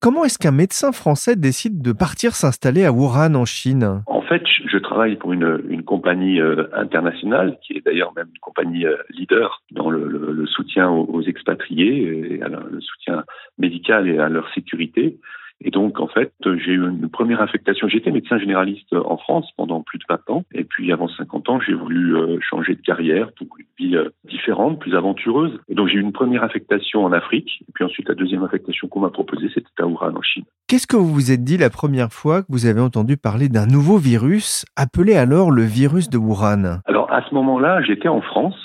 Comment 0.00 0.24
est-ce 0.24 0.38
qu'un 0.38 0.52
médecin 0.52 0.92
français 0.92 1.34
décide 1.34 1.82
de 1.82 1.90
partir 1.90 2.36
s'installer 2.36 2.84
à 2.84 2.92
Wuhan 2.92 3.34
en 3.34 3.44
Chine? 3.44 4.02
En 4.06 4.22
fait, 4.22 4.44
je 4.64 4.78
travaille 4.78 5.16
pour 5.16 5.32
une, 5.32 5.60
une 5.68 5.82
compagnie 5.82 6.40
euh, 6.40 6.68
internationale 6.72 7.58
qui 7.62 7.72
est 7.72 7.84
d'ailleurs 7.84 8.12
même 8.14 8.28
une 8.32 8.38
compagnie 8.38 8.86
euh, 8.86 8.96
leader 9.10 9.60
dans 9.72 9.90
le, 9.90 10.46
soutien 10.46 10.88
aux, 10.88 11.22
expatriés 11.22 12.02
et 12.04 12.38
le 12.38 12.80
soutien 12.80 13.24
médical 13.58 14.08
et 14.08 14.18
à 14.18 14.28
leur 14.28 14.48
sécurité. 14.54 15.18
Et 15.60 15.70
donc, 15.70 15.98
en 15.98 16.06
fait, 16.06 16.32
j'ai 16.44 16.72
eu 16.72 16.88
une 16.88 17.08
première 17.08 17.42
affectation. 17.42 17.88
J'étais 17.88 18.12
médecin 18.12 18.38
généraliste 18.38 18.92
en 18.92 19.16
France 19.16 19.50
pendant 19.56 19.82
plus 19.82 19.98
de 19.98 20.04
20 20.08 20.30
ans. 20.30 20.44
Et 20.54 20.62
puis, 20.62 20.92
avant 20.92 21.08
50 21.08 21.48
ans, 21.48 21.60
j'ai 21.60 21.74
voulu 21.74 22.16
euh, 22.16 22.38
changer 22.40 22.76
de 22.76 22.82
carrière 22.82 23.32
pour 23.32 23.48
une 23.58 23.66
vie 23.76 23.96
euh, 24.28 24.30
différente, 24.30 24.78
plus 24.78 24.96
aventureuse. 24.96 25.58
Et 25.68 25.74
donc, 25.74 25.88
j'ai 25.88 25.96
eu 25.96 26.00
une 26.00 26.12
première 26.12 26.42
affectation 26.42 27.04
en 27.04 27.12
Afrique. 27.12 27.62
Et 27.68 27.72
puis 27.74 27.84
ensuite, 27.84 28.08
la 28.08 28.14
deuxième 28.14 28.44
affectation 28.44 28.88
qu'on 28.88 29.00
m'a 29.00 29.10
proposée, 29.10 29.48
c'était 29.54 29.68
à 29.78 29.86
Wuhan, 29.86 30.14
en 30.16 30.22
Chine. 30.22 30.44
Qu'est-ce 30.68 30.86
que 30.86 30.96
vous 30.96 31.12
vous 31.12 31.32
êtes 31.32 31.44
dit 31.44 31.56
la 31.56 31.70
première 31.70 32.12
fois 32.12 32.42
que 32.42 32.48
vous 32.50 32.66
avez 32.66 32.80
entendu 32.80 33.16
parler 33.16 33.48
d'un 33.48 33.66
nouveau 33.66 33.96
virus, 33.98 34.64
appelé 34.76 35.14
alors 35.14 35.50
le 35.50 35.62
virus 35.62 36.10
de 36.10 36.18
Wuhan? 36.18 36.80
Alors, 36.86 37.12
à 37.12 37.22
ce 37.28 37.34
moment-là, 37.34 37.82
j'étais 37.82 38.08
en 38.08 38.20
France 38.20 38.56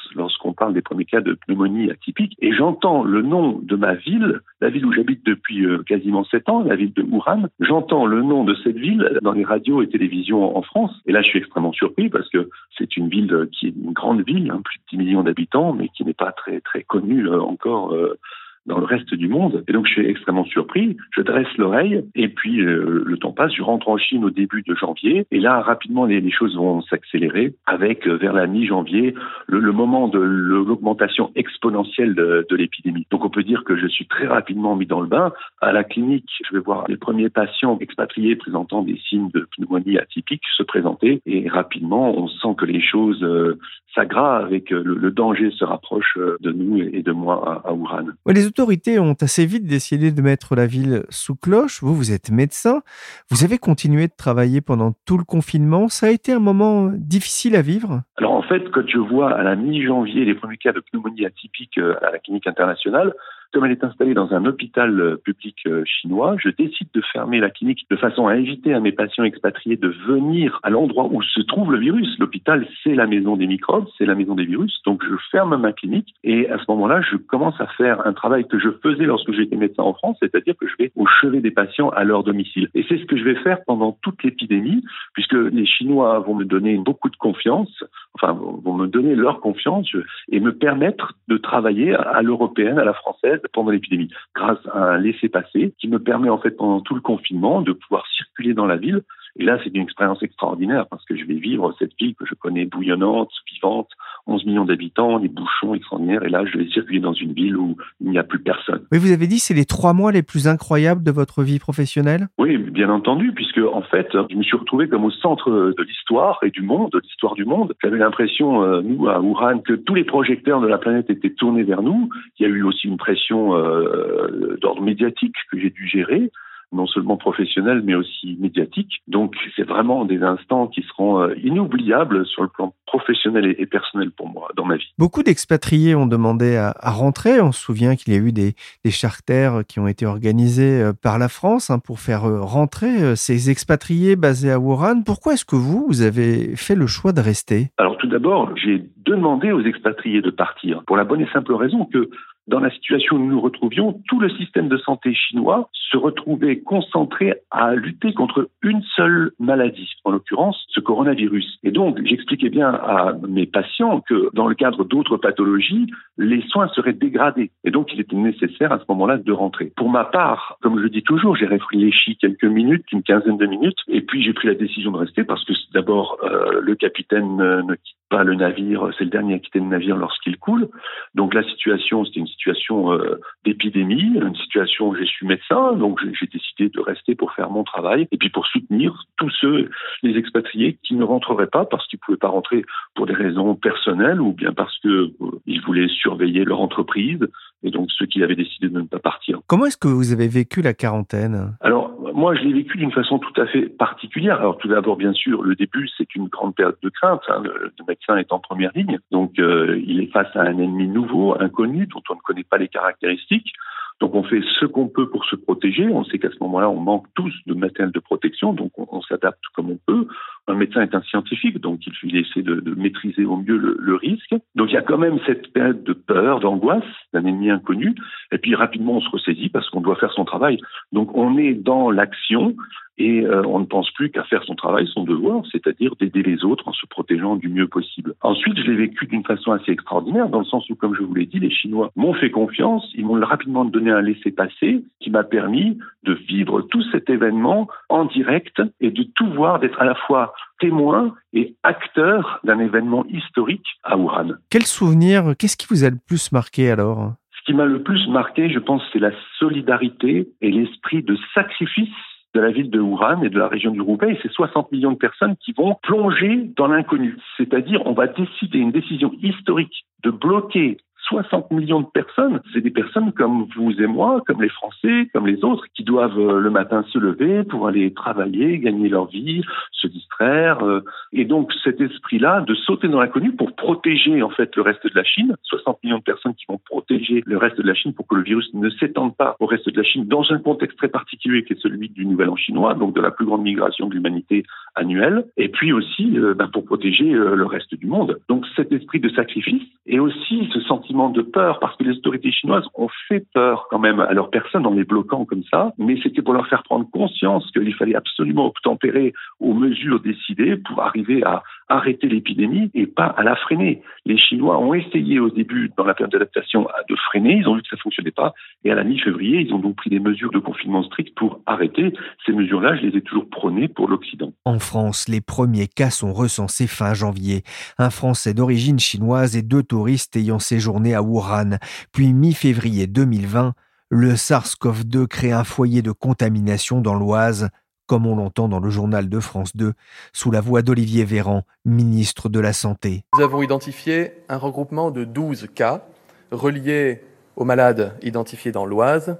lorsqu'on 0.53 0.65
parle 0.65 0.73
des 0.73 0.81
premiers 0.81 1.05
cas 1.05 1.21
de 1.21 1.33
pneumonie 1.33 1.91
atypique 1.91 2.35
et 2.39 2.53
j'entends 2.53 3.03
le 3.03 3.21
nom 3.21 3.59
de 3.61 3.75
ma 3.75 3.95
ville, 3.95 4.41
la 4.61 4.69
ville 4.69 4.85
où 4.85 4.93
j'habite 4.93 5.25
depuis 5.25 5.65
euh, 5.65 5.83
quasiment 5.83 6.23
sept 6.25 6.49
ans, 6.49 6.63
la 6.63 6.75
ville 6.75 6.93
de 6.93 7.03
Wuhan. 7.03 7.47
J'entends 7.59 8.05
le 8.05 8.21
nom 8.21 8.43
de 8.43 8.55
cette 8.63 8.77
ville 8.77 9.19
dans 9.21 9.31
les 9.31 9.43
radios 9.43 9.81
et 9.81 9.89
télévisions 9.89 10.55
en 10.57 10.61
France. 10.61 10.91
Et 11.05 11.11
là, 11.11 11.21
je 11.21 11.27
suis 11.27 11.39
extrêmement 11.39 11.73
surpris 11.73 12.09
parce 12.09 12.29
que 12.29 12.49
c'est 12.77 12.97
une 12.97 13.09
ville 13.09 13.47
qui 13.51 13.67
est 13.67 13.73
une 13.75 13.93
grande 13.93 14.25
ville, 14.25 14.51
hein, 14.51 14.61
plus 14.63 14.79
de 14.79 14.97
10 14.97 14.97
millions 14.97 15.23
d'habitants, 15.23 15.73
mais 15.73 15.89
qui 15.89 16.05
n'est 16.05 16.13
pas 16.13 16.31
très 16.31 16.61
très 16.61 16.83
connue 16.83 17.27
euh, 17.27 17.41
encore 17.41 17.93
euh, 17.93 18.17
dans 18.65 18.77
le 18.77 18.85
reste 18.85 19.13
du 19.13 19.27
monde. 19.27 19.63
Et 19.67 19.73
donc, 19.73 19.87
je 19.87 19.93
suis 19.93 20.07
extrêmement 20.07 20.45
surpris. 20.45 20.97
Je 21.11 21.21
dresse 21.21 21.47
l'oreille 21.57 22.03
et 22.15 22.29
puis 22.29 22.61
euh, 22.61 23.03
le 23.05 23.17
temps 23.17 23.31
passe. 23.31 23.53
Je 23.53 23.61
rentre 23.61 23.89
en 23.89 23.97
Chine 23.97 24.23
au 24.23 24.29
début 24.29 24.63
de 24.65 24.75
janvier. 24.75 25.25
Et 25.31 25.39
là, 25.39 25.61
rapidement, 25.61 26.05
les, 26.05 26.31
choses 26.31 26.55
vont 26.55 26.81
s'accélérer 26.81 27.53
avec, 27.65 28.07
euh, 28.07 28.15
vers 28.15 28.33
la 28.33 28.47
mi-janvier, 28.47 29.13
le, 29.47 29.59
le, 29.59 29.71
moment 29.71 30.07
de 30.07 30.19
l'augmentation 30.19 31.31
exponentielle 31.35 32.15
de, 32.15 32.45
de 32.49 32.55
l'épidémie. 32.55 33.05
Donc, 33.11 33.25
on 33.25 33.29
peut 33.29 33.43
dire 33.43 33.63
que 33.63 33.75
je 33.75 33.87
suis 33.87 34.07
très 34.07 34.27
rapidement 34.27 34.75
mis 34.75 34.85
dans 34.85 35.01
le 35.01 35.07
bain. 35.07 35.33
À 35.61 35.71
la 35.71 35.83
clinique, 35.83 36.29
je 36.49 36.55
vais 36.55 36.61
voir 36.61 36.85
les 36.87 36.97
premiers 36.97 37.29
patients 37.29 37.77
expatriés 37.79 38.35
présentant 38.35 38.81
des 38.81 38.97
signes 39.09 39.29
de 39.33 39.47
pneumonie 39.55 39.97
atypique 39.97 40.43
se 40.55 40.63
présenter. 40.63 41.21
Et 41.25 41.49
rapidement, 41.49 42.17
on 42.17 42.27
sent 42.27 42.55
que 42.57 42.65
les 42.65 42.81
choses 42.81 43.23
euh, 43.23 43.59
s'aggravent 43.95 44.53
et 44.53 44.61
que 44.61 44.75
le, 44.75 44.95
le, 44.95 45.11
danger 45.11 45.51
se 45.51 45.63
rapproche 45.63 46.17
de 46.17 46.51
nous 46.51 46.77
et 46.77 47.01
de 47.01 47.11
moi 47.11 47.63
à, 47.65 47.69
à 47.69 47.73
Wuhan 47.73 48.07
autorités 48.53 48.99
ont 48.99 49.15
assez 49.19 49.45
vite 49.45 49.65
décidé 49.65 50.11
de 50.11 50.21
mettre 50.21 50.55
la 50.55 50.67
ville 50.67 51.03
sous 51.09 51.35
cloche. 51.35 51.81
Vous, 51.81 51.95
vous 51.95 52.11
êtes 52.11 52.29
médecin. 52.31 52.81
Vous 53.29 53.43
avez 53.43 53.57
continué 53.57 54.07
de 54.07 54.13
travailler 54.15 54.61
pendant 54.61 54.93
tout 55.05 55.17
le 55.17 55.23
confinement. 55.23 55.87
Ça 55.89 56.07
a 56.07 56.09
été 56.11 56.31
un 56.31 56.39
moment 56.39 56.91
difficile 56.93 57.55
à 57.55 57.61
vivre? 57.61 58.01
Alors 58.17 58.33
en 58.33 58.43
fait, 58.43 58.69
quand 58.71 58.87
je 58.87 58.99
vois 58.99 59.31
à 59.31 59.43
la 59.43 59.55
mi-janvier 59.55 60.25
les 60.25 60.35
premiers 60.35 60.57
cas 60.57 60.71
de 60.71 60.81
pneumonie 60.81 61.25
atypique 61.25 61.77
euh, 61.77 61.95
à 62.01 62.11
la 62.11 62.19
clinique 62.19 62.47
internationale, 62.47 63.13
comme 63.53 63.65
elle 63.65 63.71
est 63.71 63.83
installée 63.83 64.13
dans 64.13 64.33
un 64.33 64.45
hôpital 64.45 64.99
euh, 64.99 65.15
public 65.15 65.55
euh, 65.67 65.83
chinois, 65.85 66.35
je 66.39 66.49
décide 66.49 66.87
de 66.93 67.01
fermer 67.13 67.39
la 67.39 67.49
clinique 67.49 67.85
de 67.89 67.95
façon 67.95 68.27
à 68.27 68.35
éviter 68.35 68.73
à 68.73 68.79
mes 68.79 68.91
patients 68.91 69.23
expatriés 69.23 69.77
de 69.77 69.89
venir 70.07 70.59
à 70.63 70.71
l'endroit 70.71 71.07
où 71.11 71.21
se 71.21 71.41
trouve 71.41 71.71
le 71.71 71.77
virus. 71.77 72.17
L'hôpital, 72.19 72.67
c'est 72.83 72.95
la 72.95 73.05
maison 73.05 73.37
des 73.37 73.45
microbes, 73.45 73.85
c'est 73.97 74.05
la 74.05 74.15
maison 74.15 74.33
des 74.33 74.45
virus. 74.45 74.81
Donc 74.85 75.03
je 75.03 75.15
ferme 75.31 75.55
ma 75.57 75.71
clinique 75.71 76.15
et 76.23 76.49
à 76.49 76.57
ce 76.57 76.63
moment-là, 76.69 77.01
je 77.01 77.17
commence 77.17 77.59
à 77.61 77.67
faire 77.67 78.05
un 78.07 78.13
travail 78.13 78.47
que 78.47 78.57
je 78.59 78.69
faisais 78.81 79.05
lorsque 79.05 79.31
j'étais 79.31 79.55
médecin 79.55 79.83
en 79.83 79.93
France, 79.93 80.17
c'est-à-dire 80.19 80.55
que 80.57 80.67
je 80.67 80.73
vais 80.79 80.91
au 80.95 81.05
chevet 81.05 81.39
des 81.39 81.51
patients 81.51 81.89
à 81.89 82.03
leur 82.03 82.23
domicile. 82.23 82.69
Et 82.73 82.83
c'est 82.89 82.97
ce 82.97 83.05
que 83.05 83.17
je 83.17 83.23
vais 83.23 83.35
faire 83.35 83.59
pendant 83.65 83.97
toute 84.01 84.23
l'épidémie, 84.23 84.83
puisque 85.13 85.33
les 85.33 85.65
Chinois 85.65 86.19
vont 86.19 86.33
me 86.33 86.45
donner 86.45 86.77
beaucoup 86.77 87.09
de 87.09 87.17
confiance, 87.17 87.83
enfin 88.15 88.33
vont 88.33 88.73
me 88.73 88.87
donner 88.87 89.15
leur 89.15 89.41
confiance 89.41 89.87
et 90.29 90.39
me 90.39 90.53
permettre 90.53 91.13
de 91.27 91.37
travailler 91.37 91.93
à 91.93 92.21
l'européenne, 92.23 92.79
à 92.79 92.83
la 92.83 92.93
française 92.93 93.41
pendant 93.51 93.71
l'épidémie, 93.71 94.09
grâce 94.35 94.59
à 94.71 94.93
un 94.93 94.97
laissez-passer 94.97 95.73
qui 95.79 95.87
me 95.87 95.99
permet 95.99 96.29
en 96.29 96.37
fait 96.37 96.51
pendant 96.51 96.81
tout 96.81 96.95
le 96.95 97.01
confinement 97.01 97.61
de 97.61 97.73
pouvoir 97.73 98.05
circuler 98.07 98.53
dans 98.53 98.65
la 98.65 98.77
ville 98.77 99.03
et 99.35 99.45
là, 99.45 99.57
c'est 99.63 99.73
une 99.73 99.81
expérience 99.81 100.21
extraordinaire 100.21 100.85
parce 100.87 101.03
que 101.05 101.15
je 101.15 101.25
vais 101.25 101.33
vivre 101.33 101.73
cette 101.79 101.93
ville 101.99 102.13
que 102.13 102.25
je 102.25 102.35
connais 102.35 102.65
bouillonnante, 102.65 103.31
vivante, 103.51 103.89
11 104.27 104.45
millions 104.45 104.65
d'habitants, 104.65 105.19
des 105.19 105.27
bouchons 105.27 105.73
extraordinaires. 105.73 106.23
Et 106.23 106.29
là, 106.29 106.45
je 106.45 106.55
vais 106.55 106.67
circuler 106.67 106.99
dans 106.99 107.13
une 107.13 107.33
ville 107.33 107.57
où 107.57 107.75
il 107.99 108.11
n'y 108.11 108.19
a 108.19 108.23
plus 108.23 108.39
personne. 108.39 108.85
Oui, 108.91 108.99
vous 108.99 109.11
avez 109.11 109.25
dit 109.25 109.39
c'est 109.39 109.55
les 109.55 109.65
trois 109.65 109.93
mois 109.93 110.11
les 110.11 110.21
plus 110.21 110.47
incroyables 110.47 111.03
de 111.03 111.09
votre 111.09 111.41
vie 111.41 111.57
professionnelle? 111.57 112.27
Oui, 112.37 112.57
bien 112.57 112.89
entendu, 112.89 113.31
puisque 113.31 113.57
en 113.57 113.81
fait, 113.81 114.07
je 114.13 114.35
me 114.35 114.43
suis 114.43 114.57
retrouvé 114.57 114.87
comme 114.87 115.03
au 115.03 115.11
centre 115.11 115.49
de 115.49 115.83
l'histoire 115.83 116.37
et 116.43 116.51
du 116.51 116.61
monde, 116.61 116.91
de 116.91 116.99
l'histoire 116.99 117.33
du 117.33 117.45
monde. 117.45 117.73
J'avais 117.81 117.97
l'impression, 117.97 118.63
euh, 118.63 118.81
nous, 118.83 119.07
à 119.09 119.19
Wuhan, 119.19 119.59
que 119.59 119.73
tous 119.73 119.95
les 119.95 120.03
projecteurs 120.03 120.61
de 120.61 120.67
la 120.67 120.77
planète 120.77 121.09
étaient 121.09 121.33
tournés 121.33 121.63
vers 121.63 121.81
nous. 121.81 122.09
Il 122.37 122.43
y 122.43 122.45
a 122.45 122.49
eu 122.49 122.61
aussi 122.61 122.87
une 122.87 122.97
pression 122.97 123.55
euh, 123.55 124.57
d'ordre 124.61 124.83
médiatique 124.83 125.35
que 125.51 125.59
j'ai 125.59 125.71
dû 125.71 125.87
gérer 125.87 126.31
non 126.73 126.87
seulement 126.87 127.17
professionnel 127.17 127.81
mais 127.83 127.95
aussi 127.95 128.37
médiatique. 128.39 129.01
Donc 129.07 129.35
c'est 129.55 129.67
vraiment 129.67 130.05
des 130.05 130.21
instants 130.21 130.67
qui 130.67 130.81
seront 130.83 131.21
euh, 131.21 131.35
inoubliables 131.43 132.25
sur 132.25 132.43
le 132.43 132.49
plan 132.49 132.73
professionnel 132.85 133.55
et 133.57 133.65
personnel 133.65 134.11
pour 134.11 134.29
moi 134.29 134.49
dans 134.55 134.65
ma 134.65 134.75
vie. 134.75 134.93
Beaucoup 134.97 135.23
d'expatriés 135.23 135.95
ont 135.95 136.05
demandé 136.05 136.55
à, 136.55 136.73
rentrer. 136.91 137.41
On 137.41 137.51
se 137.51 137.61
souvient 137.61 137.95
qu'il 137.95 138.13
y 138.13 138.17
a 138.17 138.19
eu 138.19 138.31
des, 138.31 138.53
des 138.83 138.91
charters 138.91 139.65
qui 139.67 139.79
ont 139.79 139.87
été 139.87 140.05
organisés 140.05 140.81
euh, 140.81 140.93
par 140.93 141.17
la 141.17 141.29
France 141.29 141.69
hein, 141.69 141.79
pour 141.79 141.99
faire 141.99 142.25
euh, 142.25 142.41
rentrer 142.41 143.15
ces 143.15 143.49
expatriés 143.49 144.15
basés 144.15 144.51
à 144.51 144.59
Wuhan. 144.59 145.03
Pourquoi 145.03 145.33
est-ce 145.33 145.45
que 145.45 145.55
vous, 145.55 145.85
vous 145.87 146.01
avez 146.01 146.55
fait 146.55 146.75
le 146.75 146.87
choix 146.87 147.11
de 147.11 147.21
rester? 147.21 147.69
Alors 147.77 147.97
tout 147.97 148.07
d'abord, 148.07 148.51
j'ai 148.55 148.83
demandé 149.05 149.51
aux 149.51 149.61
expatriés 149.61 150.21
de 150.21 150.29
partir 150.29 150.83
pour 150.85 150.97
la 150.97 151.03
bonne 151.03 151.21
et 151.21 151.27
simple 151.33 151.53
raison 151.53 151.85
que 151.85 152.09
dans 152.47 152.59
la 152.59 152.71
situation 152.71 153.15
où 153.15 153.19
nous 153.19 153.31
nous 153.31 153.41
retrouvions, 153.41 154.01
tout 154.07 154.19
le 154.19 154.29
système 154.29 154.67
de 154.67 154.77
santé 154.77 155.13
chinois 155.13 155.69
se 155.73 155.97
retrouvait 155.97 156.59
concentré 156.59 157.35
à 157.51 157.75
lutter 157.75 158.13
contre 158.13 158.49
une 158.63 158.81
seule 158.95 159.31
maladie, 159.39 159.89
en 160.03 160.11
l'occurrence 160.11 160.65
ce 160.69 160.79
coronavirus. 160.79 161.59
Et 161.63 161.71
donc, 161.71 161.99
j'expliquais 162.03 162.49
bien 162.49 162.69
à 162.69 163.13
mes 163.27 163.45
patients 163.45 164.01
que 164.01 164.29
dans 164.33 164.47
le 164.47 164.55
cadre 164.55 164.83
d'autres 164.83 165.17
pathologies, 165.17 165.87
les 166.17 166.41
soins 166.47 166.67
seraient 166.69 166.93
dégradés. 166.93 167.51
Et 167.63 167.71
donc, 167.71 167.93
il 167.93 167.99
était 167.99 168.15
nécessaire 168.15 168.71
à 168.71 168.79
ce 168.79 168.85
moment-là 168.89 169.17
de 169.17 169.31
rentrer. 169.31 169.71
Pour 169.75 169.89
ma 169.89 170.05
part, 170.05 170.57
comme 170.61 170.81
je 170.81 170.87
dis 170.87 171.03
toujours, 171.03 171.35
j'ai 171.35 171.45
réfléchi 171.45 172.17
quelques 172.17 172.43
minutes, 172.43 172.85
une 172.91 173.03
quinzaine 173.03 173.37
de 173.37 173.45
minutes, 173.45 173.79
et 173.87 174.01
puis 174.01 174.23
j'ai 174.23 174.33
pris 174.33 174.47
la 174.47 174.55
décision 174.55 174.91
de 174.91 174.97
rester 174.97 175.23
parce 175.23 175.45
que 175.45 175.53
d'abord, 175.73 176.17
euh, 176.23 176.59
le 176.61 176.75
capitaine 176.75 177.37
ne 177.37 177.75
quitte 177.75 177.97
pas 178.09 178.23
le 178.23 178.35
navire, 178.35 178.89
c'est 178.97 179.05
le 179.05 179.09
dernier 179.09 179.35
à 179.35 179.39
quitter 179.39 179.59
le 179.59 179.65
navire 179.65 179.95
lorsqu'il 179.95 180.37
coule. 180.37 180.69
Donc 181.15 181.33
la 181.33 181.43
situation, 181.43 182.05
c'était 182.05 182.19
une 182.19 182.27
situation 182.27 182.93
euh, 182.93 183.19
d'épidémie, 183.45 184.19
une 184.21 184.35
situation 184.35 184.89
où 184.89 184.95
je 184.95 185.03
suis 185.03 185.25
médecin, 185.25 185.73
donc 185.73 185.99
j'ai 186.19 186.27
décidé 186.27 186.69
de 186.69 186.79
rester 186.79 187.15
pour 187.15 187.33
faire 187.33 187.49
mon 187.49 187.63
travail 187.63 188.07
et 188.11 188.17
puis 188.17 188.29
pour 188.29 188.45
soutenir 188.47 188.93
tous 189.17 189.31
ceux, 189.41 189.69
les 190.03 190.17
expatriés 190.17 190.77
qui 190.83 190.95
ne 190.95 191.03
rentreraient 191.03 191.47
pas 191.47 191.65
parce 191.65 191.87
qu'ils 191.87 191.99
pouvaient 191.99 192.17
pas 192.17 192.27
rentrer 192.27 192.63
pour 192.95 193.05
des 193.05 193.13
raisons 193.13 193.55
personnelles 193.55 194.21
ou 194.21 194.33
bien 194.33 194.53
parce 194.53 194.77
que 194.79 194.87
euh, 194.87 195.59
voulaient 195.65 195.87
surveiller 195.87 196.45
leur 196.45 196.61
entreprise 196.61 197.19
et 197.63 197.71
donc 197.71 197.89
ceux 197.91 198.05
qui 198.05 198.21
avaient 198.23 198.35
décidé 198.35 198.69
de 198.69 198.81
ne 198.81 198.87
pas 198.87 198.99
partir. 198.99 199.39
Comment 199.47 199.65
est-ce 199.65 199.77
que 199.77 199.87
vous 199.87 200.11
avez 200.11 200.27
vécu 200.27 200.61
la 200.61 200.73
quarantaine? 200.73 201.55
Alors 201.61 201.93
moi, 202.13 202.35
je 202.35 202.41
l'ai 202.41 202.53
vécu 202.53 202.77
d'une 202.77 202.91
façon 202.91 203.19
tout 203.19 203.41
à 203.41 203.47
fait 203.47 203.63
particulière. 203.63 204.39
Alors 204.39 204.57
tout 204.57 204.67
d'abord, 204.67 204.97
bien 204.97 205.13
sûr, 205.13 205.41
le 205.41 205.55
début, 205.55 205.89
c'est 205.97 206.15
une 206.15 206.27
grande 206.27 206.55
période 206.55 206.77
de 206.81 206.89
crainte. 206.89 207.21
Hein. 207.27 207.41
Le, 207.43 207.71
médecin 207.87 208.17
est 208.17 208.31
en 208.31 208.39
première 208.39 208.71
ligne, 208.75 208.99
donc 209.11 209.39
euh, 209.39 209.81
il 209.85 209.99
est 210.01 210.11
face 210.11 210.33
à 210.35 210.41
un 210.41 210.57
ennemi 210.57 210.87
nouveau, 210.87 211.35
inconnu, 211.39 211.87
dont 211.87 212.03
on 212.09 212.15
ne 212.15 212.19
connaît 212.19 212.43
pas 212.43 212.57
les 212.57 212.67
caractéristiques. 212.67 213.53
Donc 213.99 214.15
on 214.15 214.23
fait 214.23 214.41
ce 214.59 214.65
qu'on 214.65 214.87
peut 214.87 215.09
pour 215.09 215.25
se 215.25 215.35
protéger. 215.35 215.87
On 215.87 216.03
sait 216.03 216.19
qu'à 216.19 216.29
ce 216.29 216.37
moment-là, 216.41 216.69
on 216.69 216.79
manque 216.79 217.07
tous 217.15 217.33
de 217.47 217.53
matériel 217.53 217.91
de 217.91 217.99
protection, 217.99 218.53
donc 218.53 218.71
on, 218.77 219.01
s'adapte 219.01 219.43
comme 219.55 219.71
on 219.71 219.79
peut. 219.85 220.07
Un 220.47 220.55
médecin 220.55 220.81
est 220.81 220.95
un 220.95 221.01
scientifique, 221.01 221.59
donc 221.59 221.79
il 222.03 222.17
essaie 222.17 222.41
de, 222.41 222.55
de 222.55 222.75
maîtriser 222.75 223.25
au 223.25 223.37
mieux 223.37 223.57
le, 223.57 223.77
le, 223.79 223.95
risque. 223.95 224.35
Donc 224.55 224.69
il 224.69 224.73
y 224.73 224.77
a 224.77 224.81
quand 224.81 224.97
même 224.97 225.19
cette 225.25 225.53
période 225.53 225.83
de 225.83 225.93
peur, 225.93 226.39
d'angoisse 226.39 226.83
d'un 227.13 227.25
ennemi 227.25 227.49
inconnu. 227.49 227.95
Et 228.31 228.37
puis 228.37 228.55
rapidement, 228.55 228.93
on 228.93 229.01
se 229.01 229.09
ressaisit 229.09 229.49
parce 229.49 229.69
qu'on 229.69 229.81
doit 229.81 229.95
faire 229.95 230.11
son 230.13 230.25
travail. 230.25 230.59
Donc 230.91 231.15
on 231.15 231.37
est 231.37 231.53
dans 231.53 231.91
l'action 231.91 232.55
et 232.97 233.25
euh, 233.25 233.41
on 233.45 233.59
ne 233.59 233.65
pense 233.65 233.89
plus 233.91 234.11
qu'à 234.11 234.23
faire 234.23 234.43
son 234.43 234.55
travail, 234.55 234.87
son 234.93 235.03
devoir, 235.03 235.43
c'est-à-dire 235.51 235.95
d'aider 235.99 236.21
les 236.21 236.43
autres 236.43 236.67
en 236.67 236.73
se 236.73 236.85
protégeant 236.85 237.35
du 237.35 237.49
mieux 237.49 237.67
possible. 237.67 238.13
Ensuite, 238.21 238.57
je 238.57 238.63
l'ai 238.63 238.75
vécu 238.75 239.07
d'une 239.07 239.23
façon 239.23 239.51
assez 239.51 239.71
extraordinaire, 239.71 240.29
dans 240.29 240.39
le 240.39 240.45
sens 240.45 240.69
où, 240.69 240.75
comme 240.75 240.95
je 240.95 241.01
vous 241.03 241.13
l'ai 241.13 241.25
dit, 241.25 241.39
les 241.39 241.49
Chinois 241.49 241.91
m'ont 241.95 242.13
fait 242.13 242.29
confiance, 242.29 242.87
ils 242.95 243.05
m'ont 243.05 243.19
rapidement 243.25 243.65
donné 243.65 243.91
un 243.91 244.01
laissez-passer 244.01 244.83
qui 244.99 245.09
m'a 245.09 245.23
permis 245.23 245.77
de 246.03 246.13
vivre 246.13 246.61
tout 246.61 246.83
cet 246.91 247.09
événement 247.09 247.67
en 247.89 248.05
direct 248.05 248.61
et 248.79 248.91
de 248.91 249.03
tout 249.15 249.31
voir, 249.33 249.59
d'être 249.59 249.81
à 249.81 249.85
la 249.85 249.95
fois 249.95 250.33
témoin 250.59 251.15
et 251.33 251.55
acteur 251.63 252.39
d'un 252.43 252.59
événement 252.59 253.05
historique 253.09 253.65
à 253.83 253.97
Wuhan. 253.97 254.33
Quel 254.49 254.63
souvenir, 254.63 255.33
qu'est-ce 255.37 255.57
qui 255.57 255.67
vous 255.69 255.83
a 255.83 255.89
le 255.89 255.97
plus 256.07 256.31
marqué 256.31 256.69
alors? 256.69 257.13
Ce 257.37 257.45
qui 257.45 257.53
m'a 257.53 257.65
le 257.65 257.83
plus 257.83 258.07
marqué, 258.07 258.49
je 258.49 258.59
pense, 258.59 258.81
c'est 258.93 258.99
la 258.99 259.11
solidarité 259.39 260.29
et 260.41 260.51
l'esprit 260.51 261.03
de 261.03 261.17
sacrifice 261.33 261.89
de 262.33 262.39
la 262.39 262.51
ville 262.51 262.69
de 262.69 262.79
Wuhan 262.79 263.21
et 263.23 263.29
de 263.29 263.37
la 263.37 263.47
région 263.47 263.71
du 263.71 263.81
Roubaix, 263.81 264.13
et 264.13 264.19
c'est 264.21 264.31
60 264.31 264.71
millions 264.71 264.91
de 264.91 264.97
personnes 264.97 265.35
qui 265.37 265.53
vont 265.53 265.75
plonger 265.83 266.49
dans 266.57 266.67
l'inconnu. 266.67 267.17
C'est-à-dire, 267.37 267.81
on 267.85 267.93
va 267.93 268.07
décider 268.07 268.57
une 268.57 268.71
décision 268.71 269.11
historique 269.21 269.85
de 270.03 270.09
bloquer 270.09 270.77
60 271.03 271.51
millions 271.51 271.81
de 271.81 271.87
personnes. 271.87 272.41
C'est 272.53 272.61
des 272.61 272.71
personnes 272.71 273.11
comme 273.11 273.47
vous 273.55 273.71
et 273.71 273.87
moi, 273.87 274.21
comme 274.25 274.41
les 274.41 274.49
Français, 274.49 275.07
comme 275.13 275.27
les 275.27 275.43
autres, 275.43 275.65
qui 275.75 275.83
doivent 275.83 276.17
euh, 276.17 276.39
le 276.39 276.49
matin 276.49 276.83
se 276.91 276.97
lever 276.97 277.43
pour 277.43 277.67
aller 277.67 277.93
travailler, 277.93 278.57
gagner 278.59 278.89
leur 278.89 279.07
vie, 279.07 279.43
se 279.71 279.87
distraire. 279.87 280.63
Euh. 280.65 280.81
Et 281.11 281.25
donc 281.25 281.51
cet 281.63 281.81
esprit-là 281.81 282.41
de 282.41 282.55
sauter 282.55 282.87
dans 282.87 282.99
l'inconnu 282.99 283.33
pour 283.33 283.53
protéger 283.53 284.21
en 284.21 284.29
fait 284.29 284.55
le 284.55 284.61
reste 284.61 284.85
de 284.85 284.95
la 284.95 285.03
Chine, 285.03 285.35
60 285.43 285.83
millions 285.83 285.97
de 285.97 286.03
personnes 286.03 286.33
qui 286.35 286.45
vont 286.47 286.59
protéger 286.63 287.21
le 287.25 287.37
reste 287.37 287.57
de 287.57 287.67
la 287.67 287.73
Chine 287.73 287.93
pour 287.93 288.07
que 288.07 288.15
le 288.15 288.23
virus 288.23 288.49
ne 288.53 288.69
s'étende 288.69 289.15
pas 289.15 289.35
au 289.39 289.45
reste 289.45 289.69
de 289.69 289.77
la 289.77 289.83
Chine 289.83 290.05
dans 290.05 290.23
un 290.31 290.39
contexte 290.39 290.77
très 290.77 290.87
particulier 290.87 291.43
qui 291.43 291.53
est 291.53 291.61
celui 291.61 291.89
du 291.89 292.05
Nouvel 292.05 292.29
An 292.29 292.35
chinois, 292.35 292.73
donc 292.75 292.95
de 292.95 293.01
la 293.01 293.11
plus 293.11 293.25
grande 293.25 293.43
migration 293.43 293.87
de 293.87 293.93
l'humanité 293.93 294.43
annuelle, 294.75 295.25
et 295.37 295.49
puis 295.49 295.73
aussi 295.73 296.17
euh, 296.17 296.33
ben, 296.33 296.47
pour 296.47 296.65
protéger 296.65 297.03
le 297.03 297.45
reste 297.45 297.75
du 297.75 297.87
monde. 297.87 298.19
Donc 298.29 298.45
cet 298.55 298.71
esprit 298.71 298.99
de 298.99 299.09
sacrifice 299.09 299.63
et 299.85 299.99
aussi 299.99 300.49
ce 300.53 300.59
sentiment 300.61 300.92
de 300.93 301.21
peur, 301.21 301.59
parce 301.59 301.75
que 301.75 301.83
les 301.83 301.97
autorités 301.97 302.31
chinoises 302.31 302.65
ont 302.75 302.89
fait 303.07 303.25
peur 303.33 303.67
quand 303.69 303.79
même 303.79 303.99
à 303.99 304.13
leurs 304.13 304.29
personnes 304.29 304.65
en 304.65 304.73
les 304.73 304.83
bloquant 304.83 305.25
comme 305.25 305.43
ça, 305.49 305.73
mais 305.77 305.99
c'était 306.01 306.21
pour 306.21 306.33
leur 306.33 306.47
faire 306.47 306.63
prendre 306.63 306.89
conscience 306.91 307.49
qu'il 307.51 307.73
fallait 307.73 307.95
absolument 307.95 308.47
obtempérer 308.47 309.13
aux 309.39 309.53
mesures 309.53 309.99
décidées 309.99 310.57
pour 310.57 310.81
arriver 310.81 311.23
à 311.23 311.43
arrêter 311.69 312.07
l'épidémie 312.07 312.69
et 312.73 312.87
pas 312.87 313.05
à 313.05 313.23
la 313.23 313.35
freiner. 313.35 313.81
Les 314.05 314.17
Chinois 314.17 314.57
ont 314.59 314.73
essayé 314.73 315.19
au 315.19 315.29
début, 315.29 315.71
dans 315.77 315.85
la 315.85 315.93
période 315.93 316.11
d'adaptation, 316.11 316.67
de 316.89 316.95
freiner, 316.95 317.37
ils 317.37 317.47
ont 317.47 317.55
vu 317.55 317.61
que 317.61 317.67
ça 317.69 317.77
fonctionnait 317.77 318.11
pas, 318.11 318.33
et 318.63 318.71
à 318.71 318.75
la 318.75 318.83
mi-février, 318.83 319.41
ils 319.41 319.53
ont 319.53 319.59
donc 319.59 319.75
pris 319.75 319.89
des 319.89 319.99
mesures 319.99 320.31
de 320.31 320.39
confinement 320.39 320.83
strict 320.83 321.15
pour 321.15 321.41
arrêter. 321.45 321.93
Ces 322.25 322.33
mesures-là, 322.33 322.75
je 322.75 322.87
les 322.87 322.97
ai 322.97 323.01
toujours 323.01 323.29
prônées 323.29 323.67
pour 323.67 323.87
l'Occident. 323.87 324.33
En 324.45 324.59
France, 324.59 325.07
les 325.07 325.21
premiers 325.21 325.67
cas 325.67 325.89
sont 325.89 326.13
recensés 326.13 326.67
fin 326.67 326.93
janvier. 326.93 327.43
Un 327.77 327.89
Français 327.89 328.33
d'origine 328.33 328.79
chinoise 328.79 329.35
et 329.35 329.41
deux 329.41 329.63
touristes 329.63 330.15
ayant 330.15 330.39
séjourné 330.39 330.93
à 330.93 331.01
Wuhan. 331.01 331.57
Puis 331.91 332.13
mi-février 332.13 332.87
2020, 332.87 333.53
le 333.89 334.13
SARS-CoV-2 334.13 335.07
crée 335.07 335.31
un 335.31 335.43
foyer 335.43 335.81
de 335.81 335.91
contamination 335.91 336.81
dans 336.81 336.95
l'Oise 336.95 337.49
comme 337.93 338.07
on 338.07 338.15
l'entend 338.15 338.49
dans 338.49 338.59
le 338.59 338.71
journal 338.71 339.07
de 339.07 339.19
France 339.19 339.55
2, 339.55 339.73
sous 340.13 340.31
la 340.31 340.41
voix 340.41 340.63
d'Olivier 340.63 341.05
Véran, 341.05 341.43
ministre 341.63 342.27
de 342.27 342.39
la 342.39 342.51
Santé. 342.51 343.03
Nous 343.15 343.23
avons 343.23 343.43
identifié 343.43 344.13
un 344.29 344.37
regroupement 344.37 344.89
de 344.89 345.03
12 345.03 345.49
cas 345.53 345.85
reliés 346.31 347.03
aux 347.35 347.45
malades 347.45 347.95
identifiés 348.01 348.51
dans 348.51 348.65
l'Oise, 348.65 349.17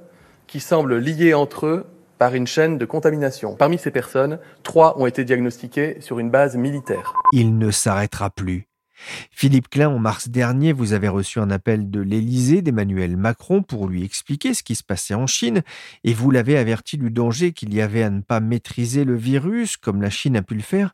qui 0.48 0.60
semblent 0.60 0.98
liés 0.98 1.36
entre 1.36 1.68
eux 1.68 1.86
par 2.18 2.34
une 2.34 2.48
chaîne 2.48 2.80
de 2.80 2.86
contamination. 2.86 3.56
Parmi 3.56 3.77
ces 3.77 3.92
personnes, 3.92 4.39
trois 4.63 5.00
ont 5.00 5.06
été 5.06 5.24
diagnostiquées 5.24 5.98
sur 6.00 6.18
une 6.18 6.32
base 6.32 6.56
militaire. 6.58 7.13
Il 7.32 7.60
ne 7.60 7.70
s'arrêtera 7.70 8.32
plus. 8.32 8.68
Philippe 9.32 9.70
Klein, 9.70 9.90
en 9.90 10.00
mars 10.00 10.30
dernier, 10.30 10.74
vous 10.74 10.94
avez 10.94 11.08
reçu 11.08 11.40
un 11.40 11.50
appel 11.50 11.90
de 11.90 12.02
l'Élysée 12.02 12.62
d'Emmanuel 12.62 13.18
Macron 13.18 13.62
pour 13.62 13.88
lui 13.88 14.04
expliquer 14.04 14.54
ce 14.54 14.64
qui 14.64 14.76
se 14.76 14.84
passait 14.84 15.16
en 15.16 15.28
Chine 15.28 15.62
et 16.04 16.14
vous 16.14 16.32
l'avez 16.32 16.58
averti 16.58 16.98
du 16.98 17.10
danger 17.10 17.52
qu'il 17.52 17.74
y 17.74 17.82
avait 17.82 18.04
à 18.04 18.10
ne 18.10 18.22
pas 18.22 18.40
maîtriser 18.40 19.06
le 19.06 19.16
virus 19.16 19.78
comme 19.78 20.02
la 20.02 20.10
Chine 20.10 20.38
a 20.38 20.42
pu 20.42 20.56
le 20.56 20.62
faire. 20.62 20.92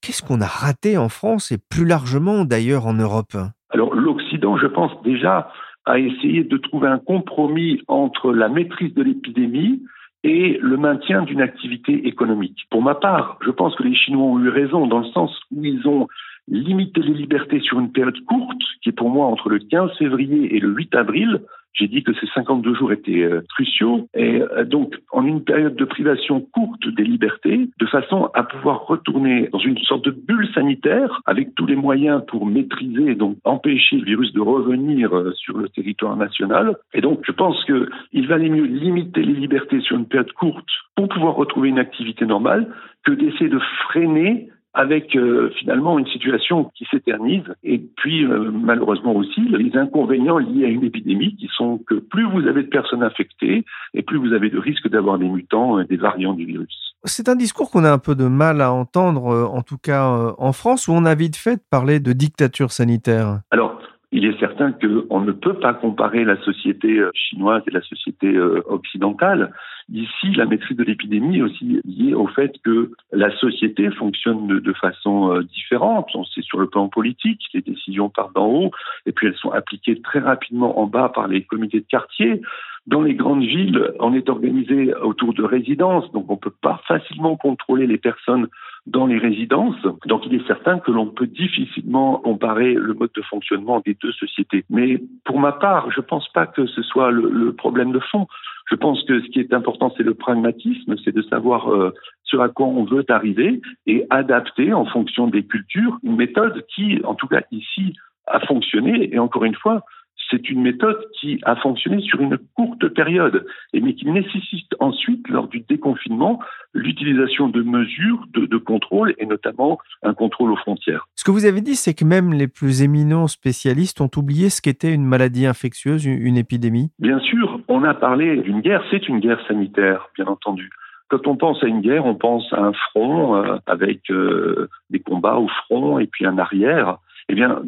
Qu'est-ce 0.00 0.22
qu'on 0.22 0.40
a 0.40 0.46
raté 0.46 0.98
en 0.98 1.08
France 1.08 1.52
et 1.52 1.58
plus 1.58 1.84
largement 1.84 2.44
d'ailleurs 2.44 2.86
en 2.86 2.94
Europe? 2.94 3.36
Alors 3.70 3.94
l'Occident, 3.94 4.56
je 4.56 4.66
pense 4.66 4.90
déjà, 5.02 5.50
a 5.84 5.98
essayé 5.98 6.44
de 6.44 6.56
trouver 6.56 6.88
un 6.88 6.98
compromis 6.98 7.80
entre 7.88 8.32
la 8.32 8.48
maîtrise 8.48 8.94
de 8.94 9.02
l'épidémie 9.02 9.82
et 10.24 10.58
le 10.60 10.76
maintien 10.76 11.22
d'une 11.22 11.40
activité 11.40 12.06
économique. 12.06 12.66
Pour 12.70 12.82
ma 12.82 12.94
part, 12.94 13.38
je 13.44 13.50
pense 13.50 13.74
que 13.74 13.82
les 13.82 13.94
Chinois 13.94 14.24
ont 14.24 14.38
eu 14.38 14.48
raison 14.48 14.86
dans 14.86 15.00
le 15.00 15.10
sens 15.12 15.36
où 15.50 15.64
ils 15.64 15.86
ont 15.88 16.06
limiter 16.48 17.00
les 17.00 17.14
libertés 17.14 17.60
sur 17.60 17.78
une 17.78 17.92
période 17.92 18.20
courte, 18.26 18.62
qui 18.82 18.90
est 18.90 18.92
pour 18.92 19.10
moi 19.10 19.26
entre 19.26 19.48
le 19.48 19.58
15 19.58 19.90
février 19.98 20.56
et 20.56 20.60
le 20.60 20.70
8 20.70 20.94
avril. 20.94 21.40
J'ai 21.74 21.88
dit 21.88 22.02
que 22.02 22.12
ces 22.12 22.26
52 22.34 22.74
jours 22.74 22.92
étaient 22.92 23.22
euh, 23.22 23.40
cruciaux. 23.48 24.06
Et 24.14 24.42
euh, 24.42 24.64
donc, 24.64 24.94
en 25.10 25.24
une 25.24 25.42
période 25.42 25.74
de 25.74 25.84
privation 25.86 26.40
courte 26.40 26.86
des 26.86 27.04
libertés, 27.04 27.70
de 27.78 27.86
façon 27.86 28.28
à 28.34 28.42
pouvoir 28.42 28.86
retourner 28.86 29.48
dans 29.52 29.58
une 29.58 29.78
sorte 29.78 30.04
de 30.04 30.10
bulle 30.10 30.48
sanitaire, 30.52 31.22
avec 31.24 31.54
tous 31.54 31.64
les 31.64 31.76
moyens 31.76 32.22
pour 32.28 32.44
maîtriser, 32.44 33.14
donc 33.14 33.38
empêcher 33.44 33.96
le 33.96 34.04
virus 34.04 34.32
de 34.34 34.40
revenir 34.40 35.16
euh, 35.16 35.32
sur 35.32 35.56
le 35.56 35.68
territoire 35.70 36.16
national. 36.16 36.76
Et 36.92 37.00
donc, 37.00 37.20
je 37.24 37.32
pense 37.32 37.56
qu'il 37.64 38.28
valait 38.28 38.50
mieux 38.50 38.66
limiter 38.66 39.22
les 39.22 39.32
libertés 39.32 39.80
sur 39.80 39.96
une 39.96 40.06
période 40.06 40.32
courte 40.32 40.68
pour 40.94 41.08
pouvoir 41.08 41.36
retrouver 41.36 41.70
une 41.70 41.78
activité 41.78 42.26
normale 42.26 42.68
que 43.04 43.12
d'essayer 43.12 43.48
de 43.48 43.60
freiner 43.88 44.50
avec 44.74 45.14
euh, 45.16 45.50
finalement 45.58 45.98
une 45.98 46.06
situation 46.06 46.70
qui 46.74 46.86
s'éternise 46.90 47.44
et 47.62 47.78
puis 47.78 48.24
euh, 48.24 48.50
malheureusement 48.50 49.14
aussi 49.14 49.40
les 49.40 49.76
inconvénients 49.76 50.38
liés 50.38 50.64
à 50.64 50.68
une 50.68 50.84
épidémie 50.84 51.36
qui 51.36 51.48
sont 51.54 51.78
que 51.78 51.96
plus 51.96 52.24
vous 52.24 52.46
avez 52.46 52.62
de 52.62 52.68
personnes 52.68 53.02
infectées 53.02 53.64
et 53.92 54.02
plus 54.02 54.18
vous 54.18 54.32
avez 54.32 54.48
de 54.48 54.58
risques 54.58 54.88
d'avoir 54.88 55.18
des 55.18 55.28
mutants 55.28 55.78
et 55.78 55.84
des 55.84 55.96
variants 55.96 56.32
du 56.32 56.46
virus. 56.46 56.94
C'est 57.04 57.28
un 57.28 57.36
discours 57.36 57.70
qu'on 57.70 57.84
a 57.84 57.90
un 57.90 57.98
peu 57.98 58.14
de 58.14 58.26
mal 58.26 58.60
à 58.60 58.72
entendre, 58.72 59.32
euh, 59.32 59.44
en 59.44 59.62
tout 59.62 59.78
cas 59.78 60.34
en 60.38 60.52
France, 60.52 60.88
où 60.88 60.92
on 60.92 61.04
a 61.04 61.14
vite 61.14 61.36
fait 61.36 61.56
de 61.56 61.62
parler 61.70 62.00
de 62.00 62.12
dictature 62.12 62.70
sanitaire. 62.70 63.40
Alors, 63.50 63.78
il 64.12 64.26
est 64.26 64.38
certain 64.38 64.72
qu'on 64.72 65.20
ne 65.20 65.32
peut 65.32 65.54
pas 65.54 65.74
comparer 65.74 66.24
la 66.24 66.40
société 66.42 67.02
chinoise 67.14 67.62
et 67.66 67.70
la 67.70 67.82
société 67.82 68.38
occidentale. 68.38 69.52
Ici, 69.90 70.32
la 70.36 70.46
maîtrise 70.46 70.76
de 70.76 70.84
l'épidémie 70.84 71.38
est 71.38 71.42
aussi 71.42 71.80
liée 71.84 72.14
au 72.14 72.26
fait 72.26 72.52
que 72.64 72.92
la 73.10 73.34
société 73.36 73.90
fonctionne 73.90 74.46
de, 74.46 74.72
façon 74.72 75.32
euh, 75.34 75.42
différente. 75.42 76.08
On 76.14 76.24
sait 76.24 76.40
sur 76.42 76.58
le 76.58 76.68
plan 76.68 76.88
politique, 76.88 77.40
les 77.52 77.60
décisions 77.60 78.08
partent 78.08 78.34
d'en 78.34 78.46
haut 78.46 78.70
et 79.06 79.12
puis 79.12 79.26
elles 79.26 79.36
sont 79.36 79.50
appliquées 79.50 80.00
très 80.00 80.20
rapidement 80.20 80.78
en 80.78 80.86
bas 80.86 81.08
par 81.08 81.28
les 81.28 81.44
comités 81.44 81.80
de 81.80 81.86
quartier. 81.86 82.40
Dans 82.86 83.02
les 83.02 83.14
grandes 83.14 83.44
villes, 83.44 83.92
on 84.00 84.12
est 84.12 84.28
organisé 84.28 84.92
autour 84.94 85.34
de 85.34 85.44
résidences, 85.44 86.10
donc 86.12 86.26
on 86.28 86.34
ne 86.34 86.38
peut 86.38 86.54
pas 86.62 86.80
facilement 86.88 87.36
contrôler 87.36 87.86
les 87.86 87.98
personnes 87.98 88.48
dans 88.86 89.06
les 89.06 89.18
résidences. 89.18 89.80
Donc 90.06 90.26
il 90.26 90.34
est 90.34 90.46
certain 90.48 90.80
que 90.80 90.90
l'on 90.90 91.06
peut 91.06 91.28
difficilement 91.28 92.16
comparer 92.16 92.74
le 92.74 92.94
mode 92.94 93.12
de 93.14 93.22
fonctionnement 93.22 93.80
des 93.86 93.96
deux 94.02 94.12
sociétés. 94.12 94.64
Mais 94.68 95.00
pour 95.24 95.38
ma 95.38 95.52
part, 95.52 95.92
je 95.92 96.00
ne 96.00 96.06
pense 96.06 96.28
pas 96.32 96.46
que 96.46 96.66
ce 96.66 96.82
soit 96.82 97.12
le 97.12 97.52
problème 97.52 97.92
de 97.92 98.00
fond. 98.00 98.26
Je 98.70 98.76
pense 98.76 99.02
que 99.04 99.20
ce 99.20 99.26
qui 99.28 99.40
est 99.40 99.52
important, 99.52 99.92
c'est 99.96 100.02
le 100.02 100.14
pragmatisme, 100.14 100.96
c'est 101.04 101.14
de 101.14 101.22
savoir 101.22 101.72
euh, 101.72 101.92
à 102.40 102.48
quoi 102.48 102.66
on 102.66 102.84
veut 102.84 103.04
arriver 103.10 103.60
et 103.86 104.06
adapter 104.08 104.72
en 104.72 104.86
fonction 104.86 105.26
des 105.26 105.44
cultures 105.44 105.98
une 106.02 106.16
méthode 106.16 106.64
qui, 106.74 107.00
en 107.04 107.14
tout 107.14 107.28
cas 107.28 107.42
ici, 107.50 107.94
a 108.26 108.40
fonctionné. 108.40 109.12
Et 109.12 109.18
encore 109.18 109.44
une 109.44 109.54
fois, 109.54 109.84
c'est 110.32 110.48
une 110.50 110.62
méthode 110.62 110.98
qui 111.20 111.38
a 111.44 111.54
fonctionné 111.56 112.00
sur 112.00 112.20
une 112.20 112.38
courte 112.54 112.88
période, 112.88 113.46
et 113.72 113.80
mais 113.80 113.94
qui 113.94 114.10
nécessite 114.10 114.74
ensuite, 114.80 115.28
lors 115.28 115.46
du 115.46 115.60
déconfinement, 115.60 116.40
l'utilisation 116.72 117.48
de 117.48 117.62
mesures 117.62 118.26
de, 118.32 118.46
de, 118.46 118.56
contrôle, 118.56 119.14
et 119.18 119.26
notamment 119.26 119.78
un 120.02 120.14
contrôle 120.14 120.50
aux 120.50 120.56
frontières. 120.56 121.06
Ce 121.14 121.24
que 121.24 121.30
vous 121.30 121.44
avez 121.44 121.60
dit, 121.60 121.76
c'est 121.76 121.94
que 121.94 122.04
même 122.04 122.32
les 122.32 122.48
plus 122.48 122.82
éminents 122.82 123.28
spécialistes 123.28 124.00
ont 124.00 124.10
oublié 124.16 124.48
ce 124.48 124.62
qu'était 124.62 124.92
une 124.92 125.04
maladie 125.04 125.46
infectieuse, 125.46 126.04
une 126.06 126.36
épidémie. 126.36 126.90
Bien 126.98 127.20
sûr, 127.20 127.60
on 127.68 127.84
a 127.84 127.94
parlé 127.94 128.38
d'une 128.38 128.60
guerre, 128.60 128.82
c'est 128.90 129.06
une 129.08 129.20
guerre 129.20 129.40
sanitaire, 129.46 130.08
bien 130.16 130.26
entendu. 130.26 130.70
Quand 131.12 131.26
on 131.26 131.36
pense 131.36 131.62
à 131.62 131.66
une 131.66 131.82
guerre, 131.82 132.06
on 132.06 132.14
pense 132.14 132.50
à 132.54 132.60
un 132.62 132.72
front 132.72 133.36
euh, 133.36 133.58
avec 133.66 134.10
euh, 134.10 134.70
des 134.88 135.00
combats 135.00 135.36
au 135.36 135.46
front 135.46 135.98
et 135.98 136.06
puis 136.06 136.24
un 136.24 136.38
arrière. 136.38 136.96
Eh 137.28 137.34
bien, 137.34 137.60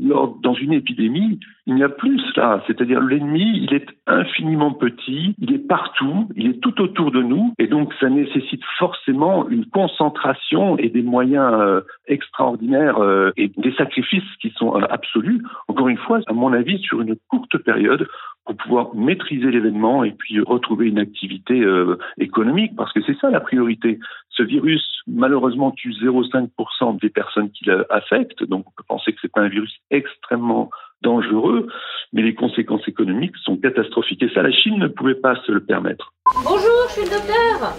dans 0.42 0.54
une 0.54 0.72
épidémie, 0.72 1.38
il 1.66 1.74
n'y 1.74 1.82
a 1.82 1.88
plus 1.88 2.20
cela. 2.34 2.62
C'est-à-dire 2.66 3.00
l'ennemi, 3.00 3.60
il 3.62 3.74
est 3.74 3.86
infiniment 4.06 4.72
petit, 4.72 5.34
il 5.38 5.52
est 5.52 5.66
partout, 5.66 6.28
il 6.36 6.48
est 6.48 6.60
tout 6.60 6.80
autour 6.80 7.10
de 7.10 7.22
nous, 7.22 7.54
et 7.58 7.66
donc 7.66 7.92
ça 8.00 8.10
nécessite 8.10 8.62
forcément 8.78 9.48
une 9.48 9.66
concentration 9.66 10.76
et 10.78 10.88
des 10.88 11.02
moyens 11.02 11.54
euh, 11.54 11.80
extraordinaires 12.06 12.98
euh, 12.98 13.32
et 13.36 13.48
des 13.56 13.72
sacrifices 13.74 14.22
qui 14.40 14.50
sont 14.56 14.76
euh, 14.76 14.84
absolus. 14.90 15.42
Encore 15.68 15.88
une 15.88 15.98
fois, 15.98 16.20
à 16.26 16.32
mon 16.32 16.52
avis, 16.52 16.78
sur 16.78 17.00
une 17.00 17.16
courte 17.28 17.56
période, 17.58 18.06
pour 18.44 18.56
pouvoir 18.56 18.94
maîtriser 18.94 19.50
l'événement 19.50 20.04
et 20.04 20.12
puis 20.12 20.40
retrouver 20.40 20.88
une 20.88 20.98
activité 20.98 21.60
euh, 21.60 21.96
économique, 22.18 22.76
parce 22.76 22.92
que 22.92 23.00
c'est 23.02 23.16
ça 23.18 23.30
la 23.30 23.40
priorité. 23.40 23.98
Ce 24.30 24.42
virus, 24.42 24.82
malheureusement, 25.06 25.70
tue 25.70 25.92
0,5% 25.92 27.00
des 27.00 27.08
personnes 27.08 27.50
qui 27.50 27.64
l'affectent, 27.64 28.44
donc 28.44 28.66
on 28.66 28.72
peut 28.76 28.84
penser 28.86 29.12
que 29.12 29.18
c'est 29.22 29.36
un 29.38 29.48
virus 29.48 29.74
extrêmement 29.90 30.70
dangereux, 31.04 31.68
mais 32.12 32.22
les 32.22 32.34
conséquences 32.34 32.86
économiques 32.88 33.36
sont 33.44 33.56
catastrophiques. 33.56 34.22
Et 34.22 34.30
ça, 34.34 34.42
la 34.42 34.50
Chine 34.50 34.78
ne 34.78 34.88
pouvait 34.88 35.14
pas 35.14 35.36
se 35.46 35.52
le 35.52 35.60
permettre. 35.60 36.12
Bonjour, 36.42 36.88
je 36.88 36.92
suis 36.92 37.02
le 37.02 37.10
docteur. 37.10 37.74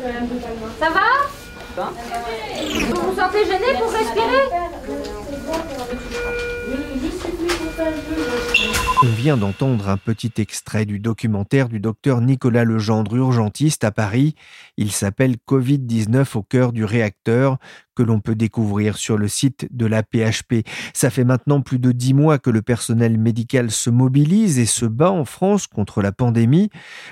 Ça 0.79 0.89
va? 0.89 1.09
Vous 1.77 3.01
vous 3.01 3.15
sentez 3.19 3.43
gêné 3.43 3.73
pour 3.77 3.91
respirer? 3.91 4.43
On 9.03 9.07
vient 9.07 9.37
d'entendre 9.37 9.89
un 9.89 9.97
petit 9.97 10.31
extrait 10.37 10.85
du 10.85 10.99
documentaire 10.99 11.67
du 11.67 11.79
docteur 11.79 12.21
Nicolas 12.21 12.63
Legendre, 12.63 13.15
urgentiste 13.15 13.83
à 13.83 13.91
Paris. 13.91 14.35
Il 14.77 14.91
s'appelle 14.91 15.35
Covid-19 15.47 16.37
au 16.37 16.43
cœur 16.43 16.71
du 16.71 16.85
réacteur, 16.85 17.57
que 17.95 18.03
l'on 18.03 18.19
peut 18.19 18.35
découvrir 18.35 18.97
sur 18.97 19.17
le 19.17 19.27
site 19.27 19.67
de 19.71 19.85
la 19.85 20.03
PHP. 20.03 20.67
Ça 20.93 21.09
fait 21.09 21.23
maintenant 21.23 21.61
plus 21.61 21.79
de 21.79 21.91
dix 21.91 22.13
mois 22.13 22.39
que 22.39 22.49
le 22.49 22.61
personnel 22.61 23.17
médical 23.17 23.71
se 23.71 23.89
mobilise 23.89 24.59
et 24.59 24.65
se 24.65 24.85
bat 24.85 25.11
en 25.11 25.25
France 25.25 25.67
contre 25.67 26.01
la 26.01 26.11
pandémie. 26.11 26.69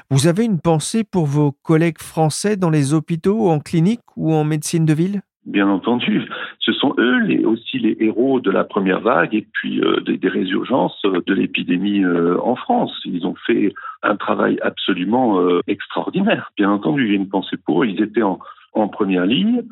Vous 0.09 0.27
avez 0.27 0.45
une 0.45 0.59
pensée 0.59 1.03
pour 1.03 1.25
vos 1.25 1.51
collègues 1.51 2.01
français 2.01 2.57
dans 2.57 2.69
les 2.69 2.93
hôpitaux, 2.93 3.49
en 3.49 3.59
clinique 3.59 4.01
ou 4.15 4.33
en 4.33 4.43
médecine 4.43 4.85
de 4.85 4.93
ville? 4.93 5.21
Bien 5.45 5.67
entendu, 5.67 6.21
ce 6.65 6.71
sont 6.71 6.93
eux 6.97 7.19
les, 7.19 7.43
aussi 7.43 7.77
les 7.77 7.97
héros 7.99 8.39
de 8.39 8.49
la 8.49 8.63
première 8.63 9.01
vague 9.01 9.35
et 9.35 9.45
puis 9.51 9.81
euh, 9.81 9.99
des, 9.99 10.17
des, 10.17 10.29
résurgences 10.29 11.01
de 11.03 11.33
l'épidémie 11.33 12.03
euh, 12.03 12.37
en 12.41 12.55
France. 12.55 12.93
Ils 13.05 13.27
ont 13.27 13.35
fait 13.45 13.73
un 14.01 14.15
travail 14.15 14.57
absolument 14.61 15.41
euh, 15.41 15.59
extraordinaire. 15.67 16.51
Bien 16.55 16.71
entendu, 16.71 17.07
j'ai 17.07 17.15
une 17.15 17.27
pensée 17.27 17.57
pour 17.57 17.83
eux. 17.83 17.87
Ils 17.87 18.01
étaient 18.01 18.23
en, 18.23 18.39
en 18.73 18.87
première 18.87 19.25
ligne. 19.25 19.63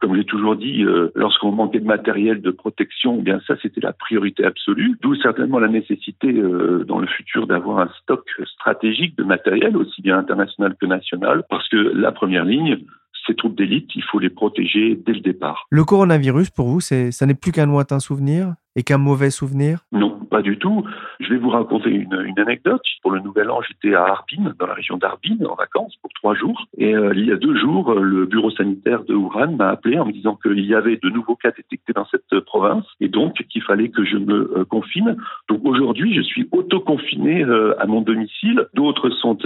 Comme 0.00 0.14
j'ai 0.14 0.24
toujours 0.24 0.54
dit, 0.54 0.84
lorsqu'on 1.16 1.50
manquait 1.50 1.80
de 1.80 1.86
matériel 1.86 2.40
de 2.42 2.52
protection, 2.52 3.16
eh 3.18 3.22
bien 3.22 3.40
ça 3.48 3.56
c'était 3.60 3.80
la 3.80 3.92
priorité 3.92 4.44
absolue. 4.44 4.96
D'où 5.00 5.16
certainement 5.16 5.58
la 5.58 5.66
nécessité 5.66 6.32
dans 6.86 7.00
le 7.00 7.08
futur 7.08 7.48
d'avoir 7.48 7.80
un 7.80 7.88
stock 8.00 8.24
stratégique 8.44 9.16
de 9.16 9.24
matériel, 9.24 9.76
aussi 9.76 10.00
bien 10.00 10.16
international 10.18 10.76
que 10.80 10.86
national, 10.86 11.42
parce 11.50 11.68
que 11.70 11.76
la 11.76 12.12
première 12.12 12.44
ligne, 12.44 12.78
ces 13.30 13.36
troupes 13.36 13.56
d'élite, 13.56 13.90
il 13.94 14.02
faut 14.02 14.18
les 14.18 14.30
protéger 14.30 14.96
dès 15.06 15.12
le 15.12 15.20
départ. 15.20 15.66
Le 15.70 15.84
coronavirus, 15.84 16.50
pour 16.50 16.68
vous, 16.68 16.80
ça 16.80 17.26
n'est 17.26 17.34
plus 17.34 17.52
qu'un 17.52 17.66
lointain 17.66 18.00
souvenir? 18.00 18.54
Et 18.76 18.82
qu'un 18.82 18.98
mauvais 18.98 19.30
souvenir? 19.30 19.80
Non, 19.92 20.20
pas 20.30 20.42
du 20.42 20.58
tout. 20.58 20.84
Je 21.18 21.30
vais 21.30 21.38
vous 21.38 21.50
raconter 21.50 21.90
une, 21.90 22.14
anecdote. 22.38 22.82
Pour 23.02 23.10
le 23.10 23.20
Nouvel 23.20 23.50
An, 23.50 23.60
j'étais 23.62 23.94
à 23.94 24.04
Harbin, 24.04 24.54
dans 24.58 24.66
la 24.66 24.74
région 24.74 24.96
d'Harbin, 24.96 25.36
en 25.48 25.54
vacances 25.54 25.96
pour 26.00 26.10
trois 26.14 26.34
jours. 26.34 26.66
Et 26.78 26.94
euh, 26.94 27.12
il 27.14 27.26
y 27.26 27.32
a 27.32 27.36
deux 27.36 27.56
jours, 27.56 27.92
euh, 27.92 28.00
le 28.00 28.26
bureau 28.26 28.50
sanitaire 28.50 29.04
de 29.04 29.14
Wuhan 29.14 29.56
m'a 29.56 29.68
appelé 29.68 29.98
en 29.98 30.06
me 30.06 30.12
disant 30.12 30.36
qu'il 30.36 30.64
y 30.64 30.74
avait 30.74 30.98
de 31.02 31.08
nouveaux 31.08 31.36
cas 31.36 31.50
détectés 31.50 31.92
dans 31.92 32.06
cette 32.06 32.32
euh, 32.32 32.40
province 32.40 32.84
et 33.00 33.08
donc 33.08 33.34
qu'il 33.48 33.62
fallait 33.62 33.88
que 33.88 34.04
je 34.04 34.16
me 34.16 34.64
confine. 34.64 35.16
Donc 35.48 35.60
aujourd'hui, 35.64 36.14
je 36.14 36.22
suis 36.22 36.48
auto-confiné 36.52 37.44
euh, 37.44 37.74
à 37.80 37.86
mon 37.86 38.00
domicile. 38.00 38.66
D'autres 38.74 39.10
sont 39.10 39.38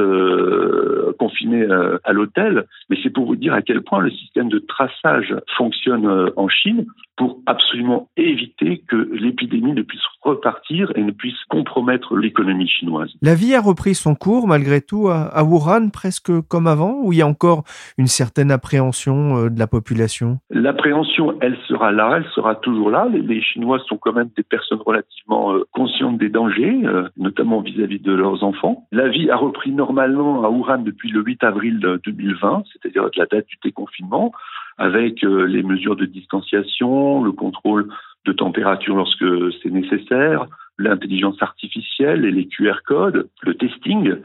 confinés 1.19 1.67
à 2.05 2.13
l'hôtel. 2.13 2.67
Mais 2.91 2.97
c'est 3.03 3.11
pour 3.11 3.27
vous 3.27 3.37
dire 3.37 3.55
à 3.55 3.63
quel 3.63 3.83
point 3.83 4.01
le 4.01 4.11
système 4.11 4.49
de 4.49 4.59
traçage 4.59 5.35
fonctionne 5.57 6.31
en 6.37 6.49
Chine 6.49 6.87
pour 7.17 7.41
absolument 7.47 8.09
éviter 8.17 8.83
que 8.89 8.97
l'épidémie 9.13 9.73
ne 9.73 9.83
puisse 9.83 10.03
repartir 10.23 10.93
et 10.97 11.03
ne 11.03 11.13
puisse 11.13 11.43
compromettre 11.49 12.17
l'économie 12.17 12.69
chinoise. 12.69 13.13
La 13.23 13.35
vie 13.35 13.55
a 13.55 13.61
repris 13.61 13.95
son 13.95 14.15
cours 14.15 14.47
malgré 14.47 14.81
tout 14.81 15.09
à 15.09 15.45
Wuhan, 15.45 15.91
presque 15.91 16.33
comme 16.49 16.67
avant, 16.67 17.01
où 17.03 17.13
il 17.13 17.19
y 17.19 17.23
a 17.23 17.27
encore 17.27 17.65
une 17.99 18.07
certaine 18.07 18.51
appréhension 18.51 19.37
euh, 19.37 19.51
de 19.51 19.59
la 19.59 19.67
population? 19.67 20.39
L'appréhension, 20.51 21.37
elle 21.41 21.57
sera 21.69 21.93
là, 21.93 22.15
elle 22.17 22.27
sera 22.35 22.55
toujours 22.55 22.91
là. 22.91 23.07
Les 23.11 23.43
Chinois 23.43 23.79
sont 23.87 23.97
quand 23.97 24.13
même 24.13 24.31
des 24.37 24.43
personnes 24.43 24.81
relativement 24.85 25.55
euh, 25.55 25.65
conscientes 25.73 26.19
des 26.19 26.29
dangers, 26.29 26.81
euh, 26.85 27.09
notamment 27.17 27.61
vis-à-vis 27.61 28.01
de 28.01 28.13
leurs 28.13 28.43
enfants. 28.43 28.87
La 28.93 29.09
vie 29.09 29.31
a 29.31 29.37
repris 29.37 29.73
normalement 29.73 30.45
à 30.45 30.51
Wuhan 30.51 30.79
depuis 30.79 31.11
le 31.11 31.23
8 31.23 31.45
avril 31.45 31.79
2020, 32.05 32.65
c'est-à-dire 32.73 33.09
la 33.17 33.27
date 33.27 33.47
du 33.47 33.57
déconfinement 33.63 34.33
avec 34.79 35.23
les 35.23 35.63
mesures 35.63 35.97
de 35.97 36.05
distanciation, 36.05 37.23
le 37.23 37.33
contrôle 37.33 37.89
de 38.25 38.33
température 38.33 38.97
lorsque 38.97 39.25
c'est 39.63 39.71
nécessaire, 39.71 40.47
l'intelligence 40.79 41.41
artificielle 41.41 42.25
et 42.25 42.31
les 42.31 42.47
QR 42.47 42.79
codes, 42.85 43.29
le 43.43 43.55
testing. 43.55 44.17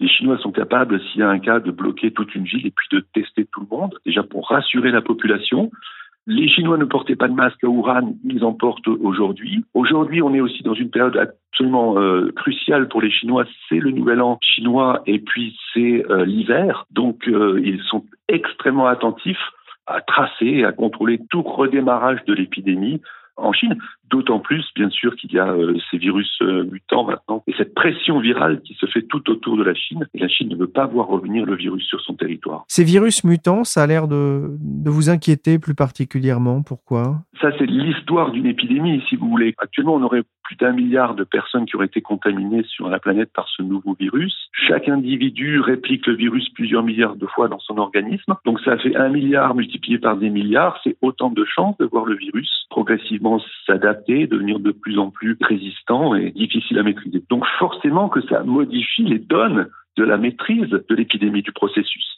Les 0.00 0.08
Chinois 0.08 0.38
sont 0.38 0.52
capables, 0.52 1.00
s'il 1.00 1.20
y 1.20 1.24
a 1.24 1.28
un 1.28 1.38
cas, 1.38 1.60
de 1.60 1.70
bloquer 1.70 2.10
toute 2.10 2.34
une 2.34 2.44
ville 2.44 2.66
et 2.66 2.70
puis 2.70 2.88
de 2.92 3.04
tester 3.12 3.46
tout 3.52 3.60
le 3.60 3.76
monde, 3.76 3.94
déjà 4.06 4.22
pour 4.22 4.48
rassurer 4.48 4.90
la 4.90 5.02
population. 5.02 5.70
Les 6.26 6.48
Chinois 6.48 6.76
ne 6.76 6.84
portaient 6.84 7.16
pas 7.16 7.28
de 7.28 7.34
masque 7.34 7.64
à 7.64 7.68
Wuhan, 7.68 8.14
ils 8.24 8.44
en 8.44 8.52
portent 8.52 8.88
aujourd'hui. 8.88 9.64
Aujourd'hui, 9.72 10.20
on 10.20 10.34
est 10.34 10.40
aussi 10.40 10.62
dans 10.62 10.74
une 10.74 10.90
période 10.90 11.16
absolument 11.16 11.98
euh, 11.98 12.30
cruciale 12.36 12.88
pour 12.88 13.00
les 13.00 13.10
Chinois, 13.10 13.46
c'est 13.68 13.78
le 13.78 13.90
nouvel 13.90 14.20
an 14.20 14.38
chinois 14.42 15.02
et 15.06 15.20
puis 15.20 15.56
c'est 15.72 16.04
euh, 16.10 16.26
l'hiver. 16.26 16.84
Donc, 16.90 17.26
euh, 17.28 17.60
ils 17.64 17.80
sont 17.82 18.04
extrêmement 18.28 18.86
attentifs 18.86 19.40
à 19.88 20.00
tracer 20.02 20.46
et 20.46 20.64
à 20.64 20.72
contrôler 20.72 21.20
tout 21.30 21.42
redémarrage 21.42 22.24
de 22.26 22.34
l'épidémie 22.34 23.00
en 23.36 23.52
Chine, 23.52 23.78
d'autant 24.10 24.40
plus 24.40 24.64
bien 24.74 24.90
sûr 24.90 25.16
qu'il 25.16 25.32
y 25.32 25.38
a 25.38 25.48
euh, 25.52 25.74
ces 25.90 25.98
virus 25.98 26.30
euh, 26.42 26.64
mutants 26.64 27.04
maintenant 27.04 27.42
et 27.46 27.54
cette 27.56 27.74
pression 27.74 28.20
virale 28.20 28.60
qui 28.62 28.74
se 28.74 28.86
fait 28.86 29.02
tout 29.02 29.30
autour 29.30 29.56
de 29.56 29.62
la 29.62 29.74
Chine 29.74 30.06
et 30.14 30.18
la 30.18 30.28
Chine 30.28 30.48
ne 30.48 30.56
veut 30.56 30.68
pas 30.68 30.86
voir 30.86 31.06
revenir 31.08 31.44
le 31.44 31.56
virus 31.56 31.84
sur 31.84 32.00
son 32.00 32.14
territoire. 32.14 32.64
Ces 32.68 32.84
virus 32.84 33.24
mutants, 33.24 33.64
ça 33.64 33.82
a 33.82 33.86
l'air 33.86 34.08
de, 34.08 34.56
de 34.60 34.90
vous 34.90 35.10
inquiéter 35.10 35.58
plus 35.58 35.74
particulièrement, 35.74 36.62
pourquoi? 36.62 37.16
Ça 37.40 37.50
c'est 37.58 37.66
l'histoire 37.66 38.32
d'une 38.32 38.46
épidémie 38.46 39.02
si 39.08 39.16
vous 39.16 39.28
voulez. 39.28 39.54
Actuellement 39.58 39.94
on 39.94 40.02
aurait 40.02 40.22
plus 40.42 40.56
d'un 40.56 40.72
milliard 40.72 41.14
de 41.14 41.24
personnes 41.24 41.66
qui 41.66 41.76
auraient 41.76 41.86
été 41.86 42.00
contaminées 42.00 42.64
sur 42.64 42.88
la 42.88 42.98
planète 42.98 43.30
par 43.34 43.46
ce 43.54 43.62
nouveau 43.62 43.94
virus. 43.98 44.34
Chaque 44.52 44.88
individu 44.88 45.60
réplique 45.60 46.06
le 46.06 46.14
virus 46.14 46.48
plusieurs 46.50 46.82
milliards 46.82 47.16
de 47.16 47.26
fois 47.26 47.48
dans 47.48 47.58
son 47.58 47.76
organisme. 47.78 48.34
Donc 48.44 48.60
ça 48.60 48.78
fait 48.78 48.96
un 48.96 49.08
milliard 49.08 49.54
multiplié 49.54 49.98
par 49.98 50.16
des 50.16 50.30
milliards. 50.30 50.80
C'est 50.84 50.96
autant 51.02 51.30
de 51.30 51.44
chances 51.44 51.76
de 51.78 51.84
voir 51.84 52.04
le 52.06 52.16
virus 52.16 52.66
progressivement 52.70 53.40
s'adapter, 53.66 53.97
devenir 54.06 54.60
de 54.60 54.72
plus 54.72 54.98
en 54.98 55.10
plus 55.10 55.36
résistant 55.40 56.14
et 56.14 56.30
difficile 56.30 56.78
à 56.78 56.82
maîtriser. 56.82 57.22
Donc 57.28 57.44
forcément 57.58 58.08
que 58.08 58.20
ça 58.22 58.42
modifie 58.44 59.04
les 59.04 59.18
donnes 59.18 59.68
de 59.96 60.04
la 60.04 60.16
maîtrise 60.16 60.70
de 60.70 60.94
l'épidémie 60.94 61.42
du 61.42 61.52
processus. 61.52 62.16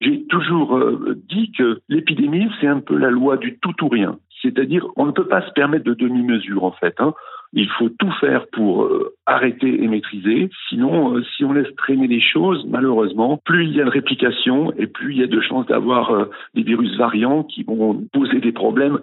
J'ai 0.00 0.24
toujours 0.26 0.76
euh, 0.76 1.20
dit 1.28 1.52
que 1.52 1.80
l'épidémie, 1.88 2.48
c'est 2.60 2.68
un 2.68 2.80
peu 2.80 2.96
la 2.96 3.10
loi 3.10 3.36
du 3.36 3.58
tout 3.58 3.74
ou 3.82 3.88
rien. 3.88 4.18
C'est-à-dire, 4.42 4.86
on 4.96 5.06
ne 5.06 5.10
peut 5.10 5.26
pas 5.26 5.46
se 5.46 5.52
permettre 5.52 5.84
de 5.84 5.94
demi-mesure, 5.94 6.62
en 6.62 6.70
fait. 6.70 6.94
Hein. 7.00 7.14
Il 7.52 7.68
faut 7.78 7.88
tout 7.88 8.12
faire 8.20 8.46
pour 8.52 8.84
euh, 8.84 9.14
arrêter 9.26 9.82
et 9.82 9.88
maîtriser. 9.88 10.50
Sinon, 10.68 11.16
euh, 11.16 11.24
si 11.36 11.44
on 11.44 11.52
laisse 11.52 11.74
traîner 11.76 12.06
les 12.06 12.20
choses, 12.20 12.66
malheureusement, 12.68 13.40
plus 13.44 13.64
il 13.64 13.74
y 13.74 13.80
a 13.80 13.84
de 13.84 13.90
réplication 13.90 14.72
et 14.76 14.86
plus 14.86 15.14
il 15.14 15.20
y 15.20 15.22
a 15.22 15.26
de 15.26 15.40
chances 15.40 15.66
d'avoir 15.66 16.10
euh, 16.10 16.24
des 16.54 16.62
virus 16.62 16.96
variants 16.98 17.44
qui 17.44 17.62
vont 17.62 18.04
poser 18.12 18.40
des 18.40 18.52
problèmes 18.52 18.98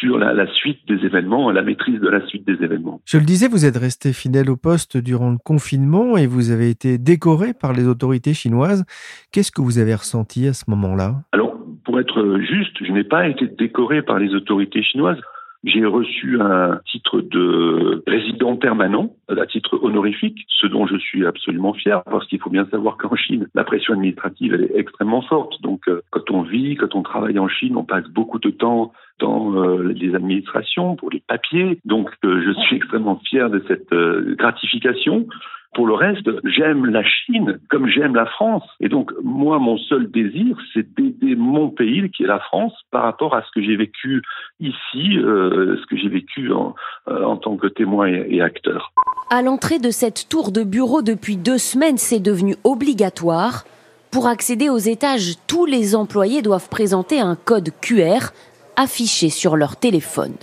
sur 0.00 0.18
la, 0.18 0.32
la, 0.32 0.46
suite 0.52 0.80
des 0.88 1.06
événements, 1.06 1.50
la 1.52 1.62
maîtrise 1.62 2.00
de 2.00 2.08
la 2.08 2.26
suite 2.26 2.44
des 2.46 2.62
événements. 2.64 3.00
Je 3.06 3.16
le 3.16 3.24
disais, 3.24 3.48
vous 3.48 3.64
êtes 3.64 3.76
resté 3.76 4.12
fidèle 4.12 4.50
au 4.50 4.56
poste 4.56 4.96
durant 4.96 5.30
le 5.30 5.38
confinement 5.38 6.16
et 6.16 6.26
vous 6.26 6.50
avez 6.50 6.70
été 6.70 6.98
décoré 6.98 7.54
par 7.54 7.72
les 7.72 7.86
autorités 7.86 8.34
chinoises. 8.34 8.84
Qu'est-ce 9.32 9.52
que 9.52 9.62
vous 9.62 9.78
avez 9.78 9.94
ressenti 9.94 10.48
à 10.48 10.52
ce 10.52 10.68
moment-là? 10.68 11.14
Alors, 11.32 11.56
pour 11.84 12.00
être 12.00 12.38
juste, 12.40 12.76
je 12.84 12.90
n'ai 12.92 13.04
pas 13.04 13.28
été 13.28 13.46
décoré 13.46 14.02
par 14.02 14.18
les 14.18 14.34
autorités 14.34 14.82
chinoises. 14.82 15.20
J'ai 15.64 15.86
reçu 15.86 16.38
un 16.42 16.80
titre 16.90 17.22
de 17.22 18.02
résident 18.06 18.56
permanent, 18.56 19.16
à 19.28 19.46
titre 19.46 19.78
honorifique, 19.82 20.44
ce 20.48 20.66
dont 20.66 20.86
je 20.86 20.96
suis 20.96 21.24
absolument 21.24 21.72
fier, 21.72 22.02
parce 22.04 22.26
qu'il 22.26 22.38
faut 22.38 22.50
bien 22.50 22.66
savoir 22.70 22.98
qu'en 22.98 23.16
Chine, 23.16 23.48
la 23.54 23.64
pression 23.64 23.94
administrative 23.94 24.52
elle 24.52 24.64
est 24.64 24.76
extrêmement 24.78 25.22
forte. 25.22 25.60
Donc, 25.62 25.88
euh, 25.88 26.02
quand 26.10 26.30
on 26.30 26.42
vit, 26.42 26.76
quand 26.76 26.94
on 26.94 27.02
travaille 27.02 27.38
en 27.38 27.48
Chine, 27.48 27.78
on 27.78 27.84
passe 27.84 28.06
beaucoup 28.08 28.38
de 28.38 28.50
temps 28.50 28.92
dans 29.20 29.54
euh, 29.54 29.94
les 29.94 30.14
administrations 30.14 30.96
pour 30.96 31.10
les 31.10 31.22
papiers. 31.26 31.78
Donc, 31.86 32.10
euh, 32.26 32.42
je 32.44 32.52
suis 32.60 32.76
extrêmement 32.76 33.18
fier 33.24 33.48
de 33.48 33.64
cette 33.66 33.88
gratification. 34.36 35.26
Pour 35.74 35.86
le 35.86 35.94
reste, 35.94 36.30
j'aime 36.44 36.86
la 36.86 37.02
Chine 37.02 37.58
comme 37.68 37.88
j'aime 37.88 38.14
la 38.14 38.26
France. 38.26 38.62
Et 38.80 38.88
donc, 38.88 39.12
moi, 39.22 39.58
mon 39.58 39.76
seul 39.76 40.10
désir, 40.10 40.56
c'est 40.72 40.86
d'aider 40.94 41.34
mon 41.34 41.70
pays, 41.70 42.10
qui 42.10 42.22
est 42.22 42.28
la 42.28 42.38
France, 42.38 42.72
par 42.90 43.02
rapport 43.02 43.34
à 43.34 43.42
ce 43.42 43.48
que 43.54 43.60
j'ai 43.60 43.76
vécu 43.76 44.22
ici, 44.60 45.18
euh, 45.18 45.76
ce 45.80 45.86
que 45.86 45.96
j'ai 45.96 46.08
vécu 46.08 46.52
en, 46.52 46.74
euh, 47.08 47.24
en, 47.24 47.36
tant 47.36 47.56
que 47.56 47.66
témoin 47.66 48.06
et, 48.06 48.26
et 48.30 48.40
acteur. 48.40 48.92
À 49.30 49.42
l'entrée 49.42 49.80
de 49.80 49.90
cette 49.90 50.28
tour 50.28 50.52
de 50.52 50.62
bureau 50.62 51.02
depuis 51.02 51.36
deux 51.36 51.58
semaines, 51.58 51.98
c'est 51.98 52.20
devenu 52.20 52.54
obligatoire. 52.62 53.64
Pour 54.12 54.28
accéder 54.28 54.68
aux 54.68 54.78
étages, 54.78 55.34
tous 55.48 55.66
les 55.66 55.96
employés 55.96 56.40
doivent 56.40 56.68
présenter 56.68 57.20
un 57.20 57.34
code 57.34 57.70
QR 57.80 58.30
affiché 58.76 59.28
sur 59.28 59.56
leur 59.56 59.76
téléphone. 59.76 60.36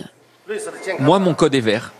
Moi, 1.00 1.18
mon 1.18 1.32
code 1.32 1.54
est 1.54 1.60
vert. 1.60 1.92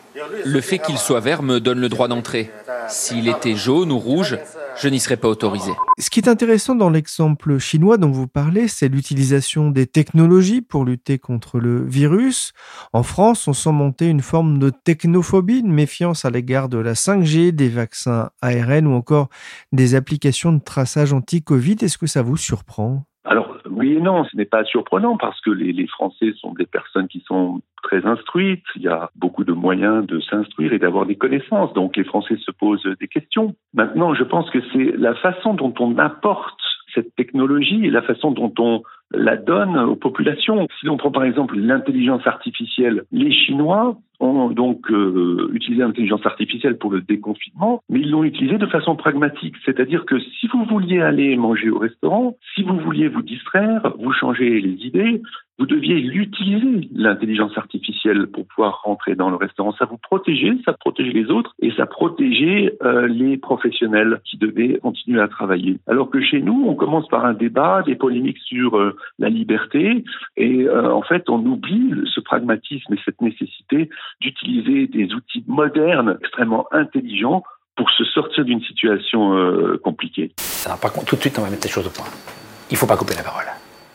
Le 0.44 0.60
fait 0.60 0.78
qu'il 0.78 0.98
soit 0.98 1.20
vert 1.20 1.42
me 1.42 1.60
donne 1.60 1.80
le 1.80 1.88
droit 1.88 2.08
d'entrer. 2.08 2.50
S'il 2.88 3.28
était 3.28 3.54
jaune 3.54 3.92
ou 3.92 3.98
rouge, 3.98 4.38
je 4.80 4.88
n'y 4.88 5.00
serais 5.00 5.16
pas 5.16 5.28
autorisé. 5.28 5.72
Ce 5.98 6.10
qui 6.10 6.20
est 6.20 6.28
intéressant 6.28 6.74
dans 6.74 6.90
l'exemple 6.90 7.58
chinois 7.58 7.98
dont 7.98 8.10
vous 8.10 8.26
parlez, 8.26 8.68
c'est 8.68 8.88
l'utilisation 8.88 9.70
des 9.70 9.86
technologies 9.86 10.62
pour 10.62 10.84
lutter 10.84 11.18
contre 11.18 11.58
le 11.58 11.84
virus. 11.84 12.52
En 12.92 13.02
France, 13.02 13.46
on 13.48 13.52
sent 13.52 13.72
monter 13.72 14.06
une 14.06 14.22
forme 14.22 14.58
de 14.58 14.70
technophobie, 14.70 15.60
une 15.60 15.72
méfiance 15.72 16.24
à 16.24 16.30
l'égard 16.30 16.68
de 16.68 16.78
la 16.78 16.94
5G, 16.94 17.52
des 17.52 17.68
vaccins 17.68 18.30
ARN 18.40 18.86
ou 18.86 18.94
encore 18.94 19.28
des 19.72 19.94
applications 19.94 20.52
de 20.52 20.60
traçage 20.60 21.12
anti-Covid. 21.12 21.76
Est-ce 21.82 21.98
que 21.98 22.06
ça 22.06 22.22
vous 22.22 22.36
surprend? 22.36 23.04
Alors 23.24 23.51
oui 23.76 23.94
et 23.94 24.00
non, 24.00 24.24
ce 24.24 24.36
n'est 24.36 24.44
pas 24.44 24.64
surprenant 24.64 25.16
parce 25.16 25.40
que 25.40 25.50
les, 25.50 25.86
Français 25.86 26.32
sont 26.40 26.52
des 26.52 26.66
personnes 26.66 27.08
qui 27.08 27.22
sont 27.26 27.60
très 27.82 28.04
instruites. 28.06 28.64
Il 28.76 28.82
y 28.82 28.88
a 28.88 29.10
beaucoup 29.16 29.44
de 29.44 29.52
moyens 29.52 30.06
de 30.06 30.20
s'instruire 30.20 30.72
et 30.72 30.78
d'avoir 30.78 31.06
des 31.06 31.16
connaissances. 31.16 31.72
Donc 31.74 31.96
les 31.96 32.04
Français 32.04 32.36
se 32.36 32.50
posent 32.50 32.88
des 33.00 33.08
questions. 33.08 33.54
Maintenant, 33.74 34.14
je 34.14 34.24
pense 34.24 34.48
que 34.50 34.60
c'est 34.72 34.96
la 34.96 35.14
façon 35.14 35.54
dont 35.54 35.74
on 35.80 35.98
apporte 35.98 36.60
cette 36.94 37.14
technologie 37.16 37.86
et 37.86 37.90
la 37.90 38.02
façon 38.02 38.32
dont 38.32 38.52
on 38.58 38.82
la 39.14 39.36
donne 39.36 39.76
aux 39.78 39.96
populations. 39.96 40.66
Si 40.80 40.86
l'on 40.86 40.96
prend 40.96 41.10
par 41.10 41.24
exemple 41.24 41.56
l'intelligence 41.56 42.26
artificielle, 42.26 43.04
les 43.12 43.32
Chinois 43.32 43.96
ont 44.20 44.50
donc 44.50 44.90
euh, 44.90 45.50
utilisé 45.52 45.82
l'intelligence 45.82 46.24
artificielle 46.24 46.78
pour 46.78 46.92
le 46.92 47.00
déconfinement, 47.00 47.82
mais 47.88 48.00
ils 48.00 48.10
l'ont 48.10 48.24
utilisé 48.24 48.56
de 48.56 48.66
façon 48.66 48.94
pragmatique. 48.94 49.56
C'est-à-dire 49.64 50.04
que 50.04 50.18
si 50.20 50.46
vous 50.46 50.64
vouliez 50.64 51.00
aller 51.00 51.36
manger 51.36 51.70
au 51.70 51.78
restaurant, 51.78 52.36
si 52.54 52.62
vous 52.62 52.78
vouliez 52.78 53.08
vous 53.08 53.22
distraire, 53.22 53.92
vous 53.98 54.12
changer 54.12 54.60
les 54.60 54.86
idées, 54.86 55.22
vous 55.58 55.66
deviez 55.66 56.00
l'utiliser, 56.00 56.88
l'intelligence 56.94 57.56
artificielle, 57.56 58.26
pour 58.26 58.46
pouvoir 58.46 58.80
rentrer 58.84 59.14
dans 59.14 59.30
le 59.30 59.36
restaurant. 59.36 59.72
Ça 59.78 59.84
vous 59.84 59.98
protégeait, 59.98 60.56
ça 60.64 60.72
protégeait 60.72 61.12
les 61.12 61.30
autres 61.30 61.54
et 61.60 61.70
ça 61.72 61.86
protégeait 61.86 62.76
euh, 62.82 63.06
les 63.06 63.36
professionnels 63.36 64.20
qui 64.24 64.38
devaient 64.38 64.78
continuer 64.78 65.20
à 65.20 65.28
travailler. 65.28 65.78
Alors 65.86 66.10
que 66.10 66.20
chez 66.20 66.40
nous, 66.40 66.64
on 66.66 66.74
commence 66.74 67.06
par 67.08 67.24
un 67.24 67.34
débat, 67.34 67.82
des 67.86 67.96
polémiques 67.96 68.38
sur 68.38 68.76
euh, 68.76 68.96
la 69.18 69.28
liberté 69.28 70.04
et 70.36 70.62
euh, 70.64 70.92
en 70.92 71.02
fait, 71.02 71.28
on 71.28 71.44
oublie 71.44 71.94
ce 72.12 72.20
pragmatisme 72.20 72.94
et 72.94 72.98
cette 73.04 73.20
nécessité 73.20 73.90
d'utiliser 74.20 74.86
des 74.86 75.12
outils 75.14 75.44
modernes, 75.46 76.18
extrêmement 76.20 76.66
intelligents 76.72 77.42
pour 77.76 77.90
se 77.90 78.04
sortir 78.04 78.44
d'une 78.44 78.62
situation 78.62 79.36
euh, 79.36 79.80
compliquée. 79.82 80.32
Alors, 80.66 80.78
par 80.78 80.92
contre, 80.92 81.06
tout 81.06 81.16
de 81.16 81.20
suite, 81.20 81.38
on 81.38 81.42
va 81.42 81.50
mettre 81.50 81.66
les 81.66 81.72
choses 81.72 81.86
au 81.86 81.90
point. 81.90 82.06
Il 82.70 82.74
ne 82.74 82.78
faut 82.78 82.86
pas 82.86 82.96
couper 82.96 83.14
la 83.14 83.22
parole. 83.22 83.44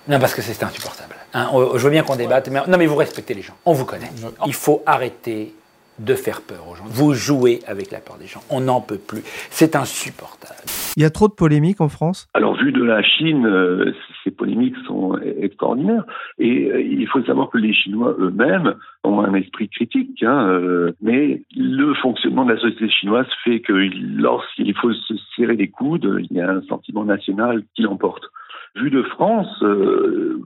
Non, 0.08 0.20
parce 0.20 0.34
que 0.34 0.42
c'est 0.42 0.64
insupportable. 0.64 1.16
Hein, 1.34 1.50
je 1.76 1.84
veux 1.84 1.90
bien 1.90 2.04
qu'on 2.04 2.16
débatte, 2.16 2.50
mais 2.50 2.60
non, 2.68 2.78
mais 2.78 2.86
vous 2.86 2.96
respectez 2.96 3.34
les 3.34 3.42
gens. 3.42 3.56
On 3.66 3.74
vous 3.74 3.86
connaît. 3.86 4.10
Il 4.46 4.54
faut 4.54 4.82
arrêter 4.86 5.54
de 6.00 6.16
faire 6.16 6.42
peur 6.42 6.68
aux 6.70 6.76
gens. 6.76 6.86
Vous 6.88 7.14
jouez 7.14 7.60
avec 7.68 7.92
la 7.92 8.00
peur 8.00 8.18
des 8.18 8.28
gens. 8.28 8.42
On 8.50 8.62
n'en 8.62 8.82
peut 8.82 8.98
plus. 8.98 9.24
C'est 9.50 9.76
insupportable. 9.76 10.56
Il 10.98 11.04
y 11.04 11.06
a 11.06 11.12
trop 11.12 11.28
de 11.28 11.34
polémiques 11.34 11.80
en 11.80 11.90
France? 11.90 12.28
Alors, 12.34 12.56
vu 12.56 12.72
de 12.72 12.84
la 12.84 13.04
Chine, 13.04 13.46
euh, 13.46 13.94
ces 14.24 14.32
polémiques 14.32 14.76
sont 14.88 15.16
extraordinaires. 15.40 16.04
Et 16.40 16.72
euh, 16.72 16.82
il 16.82 17.08
faut 17.08 17.22
savoir 17.22 17.52
que 17.52 17.60
les 17.60 17.72
Chinois 17.72 18.16
eux-mêmes 18.18 18.74
ont 19.04 19.20
un 19.20 19.36
esprit 19.36 19.70
critique. 19.70 20.24
Hein, 20.24 20.50
euh, 20.50 20.94
mais 21.00 21.44
le 21.56 21.94
fonctionnement 21.94 22.46
de 22.46 22.54
la 22.54 22.60
société 22.60 22.90
chinoise 22.90 23.28
fait 23.44 23.60
que 23.60 23.74
lorsqu'il 23.74 24.76
faut 24.76 24.92
se 24.92 25.14
serrer 25.36 25.56
les 25.56 25.70
coudes, 25.70 26.18
il 26.32 26.36
y 26.36 26.42
a 26.42 26.50
un 26.50 26.64
sentiment 26.64 27.06
national 27.06 27.62
qui 27.76 27.84
l'emporte. 27.84 28.24
Vu 28.76 28.90
de 28.90 29.04
France, 29.04 29.64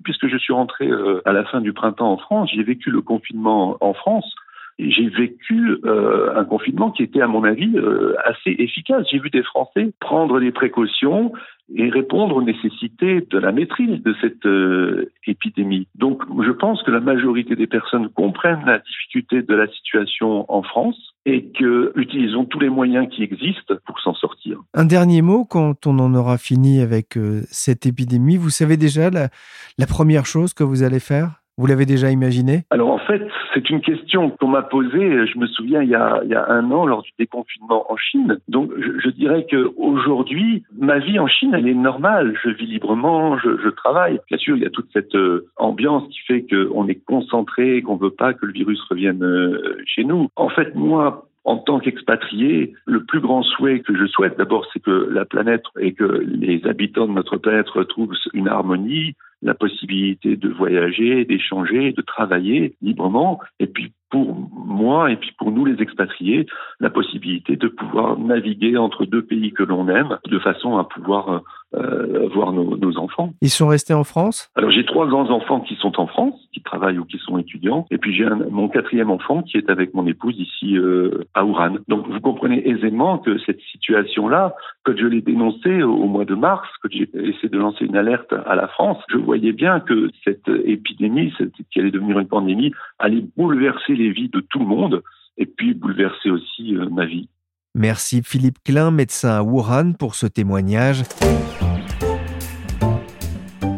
puisque 0.04 0.28
je 0.28 0.38
suis 0.38 0.54
rentré 0.54 0.90
à 1.26 1.34
la 1.34 1.44
fin 1.46 1.60
du 1.60 1.74
printemps 1.74 2.12
en 2.12 2.18
France, 2.18 2.50
j'ai 2.54 2.64
vécu 2.64 2.90
le 2.90 3.02
confinement 3.02 3.78
en 3.82 3.94
France 3.94 4.36
j'ai 4.80 5.10
vécu 5.10 5.78
euh, 5.86 6.36
un 6.36 6.46
confinement 6.46 6.92
qui 6.92 7.04
était, 7.04 7.22
à 7.22 7.28
mon 7.28 7.44
avis, 7.44 7.72
euh, 7.76 8.16
assez 8.26 8.56
efficace. 8.58 9.06
J'ai 9.12 9.20
vu 9.20 9.30
des 9.30 9.44
Français 9.44 9.94
prendre 10.00 10.40
des 10.40 10.52
précautions 10.52 11.32
et 11.74 11.90
répondre 11.90 12.36
aux 12.36 12.42
nécessités 12.42 13.22
de 13.30 13.38
la 13.38 13.52
maîtrise 13.52 14.02
de 14.04 14.14
cette 14.20 14.46
euh, 14.46 15.12
épidémie. 15.26 15.88
Donc, 15.96 16.24
je 16.44 16.52
pense 16.52 16.84
que 16.84 16.92
la 16.92 17.00
majorité 17.00 17.56
des 17.56 17.68
personnes 17.68 18.10
comprennent 18.10 18.66
la 18.66 18.80
difficulté 18.80 19.42
de 19.42 19.56
la 19.56 19.68
situation 19.68 20.52
en 20.52 20.64
France 20.64 20.98
et 21.26 21.46
que 21.52 21.94
utilisons 21.96 22.46
tous 22.46 22.60
les 22.60 22.70
moyens 22.70 23.08
qui 23.10 23.24
existent 23.24 23.76
pour 23.86 24.00
s'en 24.02 24.16
sortir. 24.16 24.60
Un 24.74 24.86
dernier 24.86 25.22
mot, 25.22 25.46
quand 25.46 25.86
on 25.86 26.00
en 26.00 26.14
aura 26.16 26.38
fini 26.38 26.82
avec 26.82 27.18
cette 27.46 27.86
épidémie, 27.86 28.38
vous 28.38 28.50
savez 28.50 28.76
déjà 28.76 29.10
la, 29.12 29.30
la 29.78 29.86
première 29.86 30.26
chose 30.26 30.54
que 30.54 30.64
vous 30.64 30.84
allez 30.84 31.00
faire? 31.00 31.41
Vous 31.62 31.68
l'avez 31.68 31.86
déjà 31.86 32.10
imaginé? 32.10 32.64
Alors 32.72 32.90
en 32.90 32.98
fait, 32.98 33.22
c'est 33.54 33.70
une 33.70 33.82
question 33.82 34.32
qu'on 34.32 34.48
m'a 34.48 34.64
posée, 34.64 35.28
je 35.28 35.38
me 35.38 35.46
souviens, 35.46 35.84
il 35.84 35.90
y, 35.90 35.96
a, 35.96 36.22
un 36.50 36.72
an 36.72 36.88
lors 36.88 37.04
du 37.04 37.12
déconfinement 37.20 37.86
en 37.88 37.96
Chine. 37.98 38.40
Donc 38.48 38.72
je, 38.80 39.00
je 39.00 39.10
dirais 39.12 39.46
qu'aujourd'hui, 39.48 40.64
ma 40.76 40.98
vie 40.98 41.20
en 41.20 41.28
Chine, 41.28 41.54
elle 41.54 41.68
est 41.68 41.76
normale. 41.76 42.34
Je 42.44 42.50
vis 42.50 42.66
librement, 42.66 43.38
je, 43.38 43.58
je 43.64 43.70
travaille. 43.70 44.20
Bien 44.28 44.40
sûr, 44.40 44.58
il 44.58 44.64
y 44.64 44.66
a 44.66 44.72
toute 44.72 44.90
cette 44.92 45.14
euh, 45.14 45.46
ambiance 45.58 46.04
qui 46.10 46.20
fait 46.28 46.48
qu'on 46.50 46.88
est 46.88 47.06
concentré, 47.06 47.84
qu'on 47.84 47.96
ne 47.96 48.02
veut 48.02 48.10
pas 48.10 48.34
que 48.34 48.48
le 48.48 48.54
virus 48.54 48.82
revienne 48.90 49.24
euh, 49.24 49.78
chez 49.86 50.04
nous. 50.04 50.30
En 50.36 50.50
fait, 50.50 50.74
moi, 50.74 51.28
en 51.44 51.58
tant 51.58 51.80
qu'expatrié, 51.80 52.74
le 52.86 53.04
plus 53.04 53.20
grand 53.20 53.44
souhait 53.44 53.82
que 53.82 53.96
je 53.96 54.06
souhaite, 54.08 54.38
d'abord, 54.38 54.66
c'est 54.74 54.80
que 54.80 55.10
la 55.12 55.26
planète 55.26 55.64
et 55.80 55.94
que 55.94 56.04
les 56.04 56.66
habitants 56.66 57.08
de 57.08 57.14
notre 57.14 57.38
planète 57.38 57.70
retrouvent 57.70 58.16
une 58.34 58.48
harmonie, 58.48 59.16
la 59.42 59.54
possibilité 59.54 60.36
de 60.36 60.50
voyager, 60.50 61.26
d'échanger, 61.26 61.94
de 61.94 62.02
travailler 62.02 62.76
librement, 62.82 63.40
et 63.60 63.68
puis 63.68 63.94
pour 64.12 64.36
moi 64.54 65.10
et 65.10 65.16
puis 65.16 65.32
pour 65.38 65.52
nous 65.52 65.66
les 65.66 65.82
expatriés, 65.82 66.46
la 66.80 66.90
possibilité 66.90 67.56
de 67.56 67.68
pouvoir 67.68 68.20
naviguer 68.20 68.78
entre 68.78 69.06
deux 69.06 69.24
pays 69.24 69.54
que 69.54 69.64
l'on 69.64 69.88
aime, 69.88 70.20
de 70.28 70.38
façon 70.38 70.78
à 70.78 70.84
pouvoir 70.84 71.42
euh, 71.74 72.28
voir 72.34 72.52
nos, 72.52 72.76
nos, 72.76 72.98
enfants. 72.98 73.32
Ils 73.42 73.50
sont 73.50 73.70
restés 73.70 73.94
en 73.94 74.04
France? 74.04 74.52
Alors 74.56 74.72
j'ai 74.72 74.86
trois 74.86 75.08
grands 75.08 75.30
enfants 75.30 75.62
qui 75.62 75.76
sont 75.76 76.00
en 76.02 76.08
France, 76.08 76.36
qui 76.54 76.62
travaillent 76.62 76.98
ou 76.98 77.06
qui 77.06 77.18
sont 77.20 77.38
étudiants, 77.38 77.86
et 77.90 77.98
puis 77.98 78.14
j'ai 78.14 78.26
mon 78.52 78.68
quatrième 78.68 79.10
enfant 79.10 79.42
qui 79.42 79.58
est 79.58 79.70
avec 79.70 79.94
mon 79.94 80.06
épouse 80.06 80.38
ici 80.38 80.78
euh, 80.78 81.24
à 81.34 81.46
Ouran. 81.46 81.76
Donc 81.88 82.08
vous 82.10 82.20
comprenez 82.20 82.68
aisément 82.68 83.20
que 83.20 83.38
cette 83.46 83.62
situation-là, 83.72 84.54
quand 84.84 84.98
je 84.98 85.06
l'ai 85.06 85.22
dénoncée 85.22 85.84
au, 85.84 86.08
mois 86.08 86.26
de 86.26 86.36
mars, 86.36 86.68
que 86.84 86.90
j'ai 86.92 87.10
essayé 87.14 87.50
de 87.50 87.58
lancer 87.58 87.86
une 87.86 87.96
alerte 87.96 88.34
à 88.46 88.56
la 88.56 88.68
France, 88.68 88.98
je 89.10 89.18
voyais 89.18 89.52
bien 89.52 89.80
que 89.80 90.10
cette 90.24 90.48
épidémie, 90.66 91.34
qui 91.72 91.80
allait 91.80 91.92
devenir 91.92 92.20
une 92.20 92.28
pandémie, 92.28 92.72
allait 93.00 93.24
bouleverser 93.38 93.96
les 93.96 94.12
vies 94.12 94.30
de 94.30 94.40
tout 94.40 94.60
le 94.60 94.66
monde 94.66 95.04
et 95.38 95.46
puis 95.46 95.74
bouleverser 95.74 96.30
aussi 96.30 96.76
euh, 96.76 96.90
ma 96.90 97.06
vie. 97.06 97.30
Merci 97.74 98.22
Philippe 98.24 98.58
Klein, 98.66 98.92
médecin 98.92 99.30
à 99.30 99.44
Wuhan, 99.44 99.94
pour 99.94 100.16
ce 100.16 100.28
témoignage. 100.28 101.04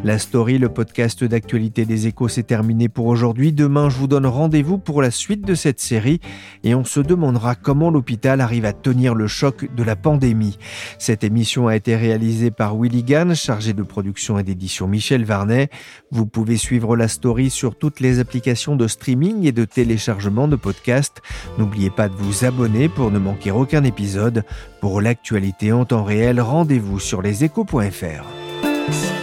La 0.03 0.19
story, 0.19 0.57
le 0.57 0.67
podcast 0.67 1.23
d'actualité 1.23 1.85
des 1.85 2.07
échos, 2.07 2.27
s'est 2.27 2.43
terminé 2.43 2.89
pour 2.89 3.05
aujourd'hui. 3.05 3.53
Demain, 3.53 3.89
je 3.89 3.97
vous 3.97 4.07
donne 4.07 4.25
rendez-vous 4.25 4.77
pour 4.77 5.01
la 5.01 5.11
suite 5.11 5.45
de 5.45 5.55
cette 5.55 5.79
série 5.79 6.19
et 6.65 6.75
on 6.75 6.83
se 6.83 6.99
demandera 6.99 7.55
comment 7.55 7.89
l'hôpital 7.89 8.41
arrive 8.41 8.65
à 8.65 8.73
tenir 8.73 9.15
le 9.15 9.27
choc 9.27 9.73
de 9.73 9.81
la 9.81 9.95
pandémie. 9.95 10.59
Cette 10.99 11.23
émission 11.23 11.69
a 11.69 11.77
été 11.77 11.95
réalisée 11.95 12.51
par 12.51 12.77
Willy 12.77 13.03
Gann, 13.03 13.33
chargé 13.33 13.71
de 13.71 13.81
production 13.81 14.37
et 14.37 14.43
d'édition 14.43 14.89
Michel 14.89 15.23
Varnet. 15.23 15.69
Vous 16.11 16.25
pouvez 16.25 16.57
suivre 16.57 16.97
la 16.97 17.07
story 17.07 17.49
sur 17.49 17.77
toutes 17.77 18.01
les 18.01 18.19
applications 18.19 18.75
de 18.75 18.89
streaming 18.89 19.47
et 19.47 19.53
de 19.53 19.63
téléchargement 19.63 20.49
de 20.49 20.57
podcasts. 20.57 21.21
N'oubliez 21.57 21.89
pas 21.89 22.09
de 22.09 22.15
vous 22.15 22.43
abonner 22.43 22.89
pour 22.89 23.09
ne 23.09 23.19
manquer 23.19 23.51
aucun 23.51 23.85
épisode. 23.85 24.43
Pour 24.81 24.99
l'actualité 24.99 25.71
en 25.71 25.85
temps 25.85 26.03
réel, 26.03 26.41
rendez-vous 26.41 26.99
sur 26.99 27.21
leséchos.fr. 27.21 29.22